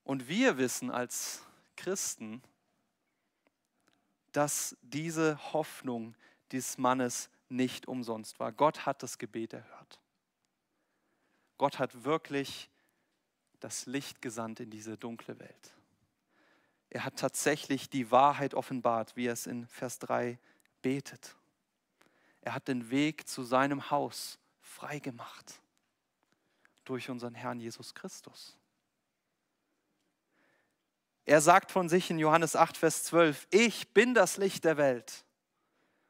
Und 0.04 0.28
wir 0.28 0.58
wissen 0.58 0.90
als 0.90 1.42
Christen, 1.76 2.42
dass 4.32 4.76
diese 4.82 5.52
Hoffnung 5.52 6.14
des 6.52 6.78
Mannes 6.78 7.30
nicht 7.48 7.88
umsonst 7.88 8.38
war. 8.38 8.52
Gott 8.52 8.86
hat 8.86 9.02
das 9.02 9.18
Gebet 9.18 9.52
erhört. 9.52 10.00
Gott 11.58 11.78
hat 11.78 12.04
wirklich 12.04 12.68
das 13.60 13.86
Licht 13.86 14.20
gesandt 14.20 14.60
in 14.60 14.70
diese 14.70 14.96
dunkle 14.96 15.38
Welt. 15.38 15.74
Er 16.90 17.04
hat 17.04 17.16
tatsächlich 17.16 17.90
die 17.90 18.10
Wahrheit 18.10 18.54
offenbart, 18.54 19.16
wie 19.16 19.26
er 19.26 19.32
es 19.32 19.46
in 19.46 19.66
Vers 19.66 19.98
3 19.98 20.38
betet. 20.82 21.36
Er 22.42 22.54
hat 22.54 22.68
den 22.68 22.90
Weg 22.90 23.28
zu 23.28 23.42
seinem 23.42 23.90
Haus 23.90 24.38
freigemacht 24.60 25.60
durch 26.84 27.10
unseren 27.10 27.34
Herrn 27.34 27.58
Jesus 27.58 27.94
Christus. 27.94 28.56
Er 31.24 31.40
sagt 31.40 31.72
von 31.72 31.88
sich 31.88 32.08
in 32.08 32.20
Johannes 32.20 32.54
8, 32.54 32.76
Vers 32.76 33.02
12, 33.04 33.48
ich 33.50 33.92
bin 33.92 34.14
das 34.14 34.36
Licht 34.36 34.64
der 34.64 34.76
Welt. 34.76 35.24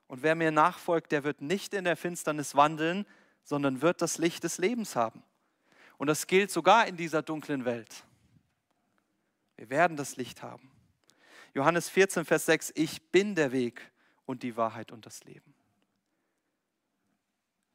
Und 0.08 0.22
wer 0.22 0.34
mir 0.34 0.50
nachfolgt, 0.50 1.10
der 1.10 1.24
wird 1.24 1.40
nicht 1.40 1.72
in 1.72 1.84
der 1.84 1.96
Finsternis 1.96 2.54
wandeln, 2.54 3.06
sondern 3.42 3.80
wird 3.80 4.02
das 4.02 4.18
Licht 4.18 4.44
des 4.44 4.58
Lebens 4.58 4.94
haben. 4.94 5.22
Und 5.98 6.08
das 6.08 6.26
gilt 6.26 6.50
sogar 6.50 6.86
in 6.86 6.96
dieser 6.96 7.22
dunklen 7.22 7.64
Welt. 7.64 8.04
Wir 9.56 9.70
werden 9.70 9.96
das 9.96 10.16
Licht 10.16 10.42
haben. 10.42 10.70
Johannes 11.54 11.88
14, 11.88 12.24
Vers 12.24 12.46
6, 12.46 12.72
ich 12.74 13.10
bin 13.10 13.34
der 13.34 13.50
Weg 13.50 13.90
und 14.26 14.42
die 14.42 14.56
Wahrheit 14.56 14.92
und 14.92 15.06
das 15.06 15.24
Leben. 15.24 15.54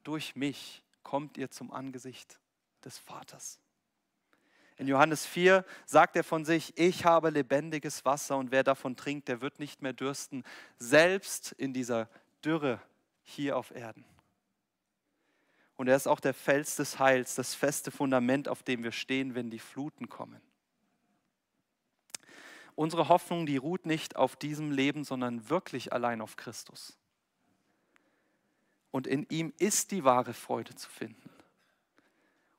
Durch 0.04 0.36
mich 0.36 0.84
kommt 1.04 1.38
ihr 1.38 1.50
zum 1.50 1.72
Angesicht 1.72 2.40
des 2.86 2.98
Vaters. 3.00 3.60
In 4.78 4.88
Johannes 4.88 5.26
4 5.26 5.66
sagt 5.86 6.16
er 6.16 6.24
von 6.24 6.46
sich, 6.46 6.78
ich 6.78 7.06
habe 7.06 7.30
lebendiges 7.30 8.04
Wasser 8.06 8.38
und 8.38 8.52
wer 8.52 8.64
davon 8.64 8.96
trinkt, 8.96 9.28
der 9.28 9.42
wird 9.42 9.60
nicht 9.60 9.82
mehr 9.82 9.94
dürsten, 9.94 10.44
selbst 10.80 11.52
in 11.52 11.74
dieser 11.74 12.10
Dürre 12.44 12.82
hier 13.24 13.58
auf 13.58 13.72
Erden. 13.72 14.06
Und 15.82 15.88
er 15.88 15.96
ist 15.96 16.06
auch 16.06 16.20
der 16.20 16.36
Fels 16.36 16.76
des 16.76 17.00
Heils, 17.00 17.34
das 17.34 17.56
feste 17.56 17.90
Fundament, 17.90 18.48
auf 18.48 18.62
dem 18.62 18.84
wir 18.84 18.92
stehen, 18.92 19.34
wenn 19.34 19.50
die 19.50 19.58
Fluten 19.58 20.10
kommen. 20.10 20.40
Unsere 22.76 23.10
Hoffnung, 23.10 23.48
die 23.48 23.58
ruht 23.58 23.88
nicht 23.88 24.16
auf 24.16 24.36
diesem 24.36 24.70
Leben, 24.70 25.04
sondern 25.04 25.50
wirklich 25.50 25.92
allein 25.92 26.22
auf 26.22 26.36
Christus. 26.36 27.00
Und 28.92 29.08
in 29.08 29.26
ihm 29.30 29.54
ist 29.58 29.90
die 29.90 30.04
wahre 30.04 30.36
Freude 30.36 30.76
zu 30.76 30.88
finden. 30.88 31.32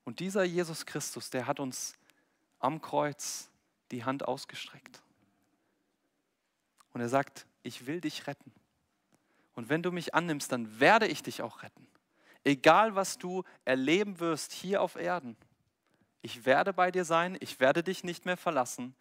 Und 0.03 0.19
dieser 0.19 0.43
Jesus 0.43 0.85
Christus, 0.85 1.31
der 1.31 1.47
hat 1.47 1.61
uns 1.61 1.95
am 2.59 2.81
Kreuz 2.81 3.51
die 3.93 4.03
Hand 4.03 4.27
ausgestreckt. 4.27 5.01
Und 6.93 7.01
er 7.01 7.09
sagt, 7.09 7.47
ich 7.63 7.87
will 7.87 8.01
dich 8.01 8.27
retten. 8.27 8.51
Und 9.55 9.69
wenn 9.69 9.85
du 9.85 9.93
mich 9.93 10.13
annimmst, 10.13 10.51
dann 10.51 10.81
werde 10.81 11.07
ich 11.07 11.23
dich 11.23 11.41
auch 11.41 11.63
retten. 11.63 11.87
Egal, 12.45 12.95
was 12.95 13.19
du 13.19 13.45
erleben 13.65 14.19
wirst 14.21 14.53
hier 14.53 14.83
auf 14.83 14.97
Erden. 14.97 15.37
Ich 16.23 16.45
werde 16.45 16.73
bei 16.73 16.91
dir 16.91 17.05
sein, 17.05 17.37
ich 17.41 17.61
werde 17.61 17.83
dich 17.83 18.05
nicht 18.05 18.27
mehr 18.27 18.37
verlassen. 18.37 18.95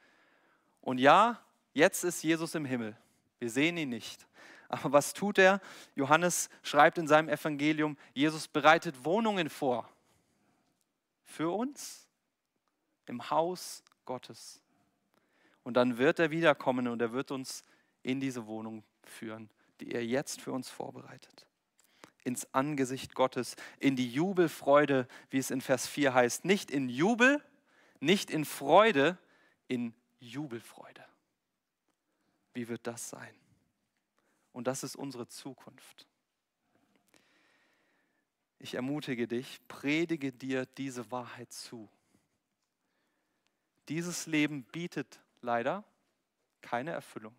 Und 0.81 0.97
ja, 0.99 1.39
jetzt 1.73 2.03
ist 2.03 2.23
Jesus 2.23 2.55
im 2.55 2.65
Himmel. 2.65 2.95
Wir 3.39 3.49
sehen 3.49 3.77
ihn 3.77 3.89
nicht. 3.89 4.27
Aber 4.69 4.91
was 4.91 5.13
tut 5.13 5.37
er? 5.37 5.59
Johannes 5.95 6.49
schreibt 6.63 6.97
in 6.97 7.07
seinem 7.07 7.29
Evangelium, 7.29 7.97
Jesus 8.13 8.47
bereitet 8.47 9.03
Wohnungen 9.03 9.49
vor. 9.49 9.89
Für 11.23 11.49
uns 11.49 12.07
im 13.05 13.29
Haus 13.29 13.83
Gottes. 14.05 14.61
Und 15.63 15.75
dann 15.75 15.97
wird 15.97 16.19
er 16.19 16.31
wiederkommen 16.31 16.87
und 16.87 17.01
er 17.01 17.11
wird 17.11 17.31
uns 17.31 17.63
in 18.03 18.19
diese 18.19 18.47
Wohnung 18.47 18.83
führen 19.03 19.49
die 19.81 19.91
er 19.91 20.05
jetzt 20.05 20.41
für 20.41 20.51
uns 20.51 20.69
vorbereitet. 20.69 21.47
Ins 22.23 22.53
Angesicht 22.53 23.15
Gottes, 23.15 23.55
in 23.79 23.95
die 23.95 24.11
Jubelfreude, 24.11 25.07
wie 25.29 25.39
es 25.39 25.51
in 25.51 25.61
Vers 25.61 25.87
4 25.87 26.13
heißt. 26.13 26.45
Nicht 26.45 26.69
in 26.69 26.89
Jubel, 26.89 27.43
nicht 27.99 28.29
in 28.29 28.45
Freude, 28.45 29.17
in 29.67 29.93
Jubelfreude. 30.19 31.03
Wie 32.53 32.67
wird 32.67 32.85
das 32.85 33.09
sein? 33.09 33.33
Und 34.53 34.67
das 34.67 34.83
ist 34.83 34.95
unsere 34.95 35.27
Zukunft. 35.27 36.07
Ich 38.59 38.75
ermutige 38.75 39.27
dich, 39.27 39.59
predige 39.67 40.31
dir 40.31 40.65
diese 40.65 41.09
Wahrheit 41.09 41.51
zu. 41.51 41.89
Dieses 43.89 44.27
Leben 44.27 44.63
bietet 44.65 45.19
leider 45.41 45.83
keine 46.61 46.91
Erfüllung. 46.91 47.35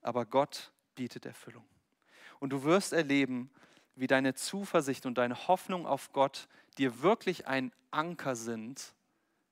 Aber 0.00 0.24
Gott 0.24 0.72
bietet 0.94 1.26
Erfüllung. 1.26 1.66
Und 2.44 2.50
du 2.50 2.62
wirst 2.64 2.92
erleben, 2.92 3.50
wie 3.94 4.06
deine 4.06 4.34
Zuversicht 4.34 5.06
und 5.06 5.16
deine 5.16 5.48
Hoffnung 5.48 5.86
auf 5.86 6.12
Gott 6.12 6.46
dir 6.76 7.00
wirklich 7.00 7.46
ein 7.46 7.72
Anker 7.90 8.36
sind, 8.36 8.92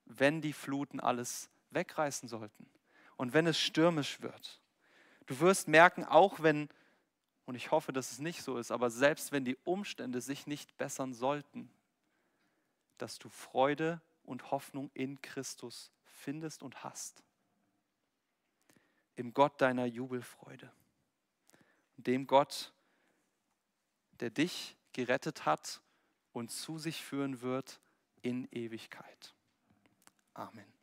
wenn 0.05 0.43
die 0.43 0.53
Fluten 0.53 1.01
alles 1.01 1.49
wegreißen 1.71 2.29
sollten 2.29 2.69
und 3.17 3.33
wenn 3.33 3.47
es 3.47 3.59
stürmisch 3.59 4.21
wird. 4.21 4.61
Du 5.25 5.41
wirst 5.41 5.69
merken, 5.69 6.05
auch 6.05 6.41
wenn, 6.41 6.69
und 7.47 7.55
ich 7.55 7.71
hoffe, 7.71 7.95
dass 7.95 8.13
es 8.13 8.19
nicht 8.19 8.43
so 8.43 8.59
ist, 8.59 8.71
aber 8.71 8.91
selbst 8.91 9.33
wenn 9.33 9.47
die 9.47 9.57
Umstände 9.65 10.21
sich 10.21 10.47
nicht 10.47 10.77
bessern 10.77 11.15
sollten, 11.15 11.71
dass 12.99 13.19
du 13.19 13.31
Freude 13.31 14.03
und 14.23 14.51
Hoffnung 14.51 14.91
in 14.93 15.19
Christus 15.23 15.91
findest 16.05 16.63
und 16.63 16.85
hast. 16.85 17.23
Im 19.17 19.33
Gott 19.33 19.59
deiner 19.63 19.87
Jubelfreude 19.87 20.71
dem 22.07 22.27
Gott, 22.27 22.73
der 24.23 24.31
dich 24.31 24.77
gerettet 24.93 25.47
hat 25.47 25.83
und 26.33 26.53
zu 26.53 26.79
sich 26.79 27.03
führen 27.03 27.41
wird 27.43 27.81
in 28.23 28.47
Ewigkeit. 28.53 29.35
Amen. 30.33 30.82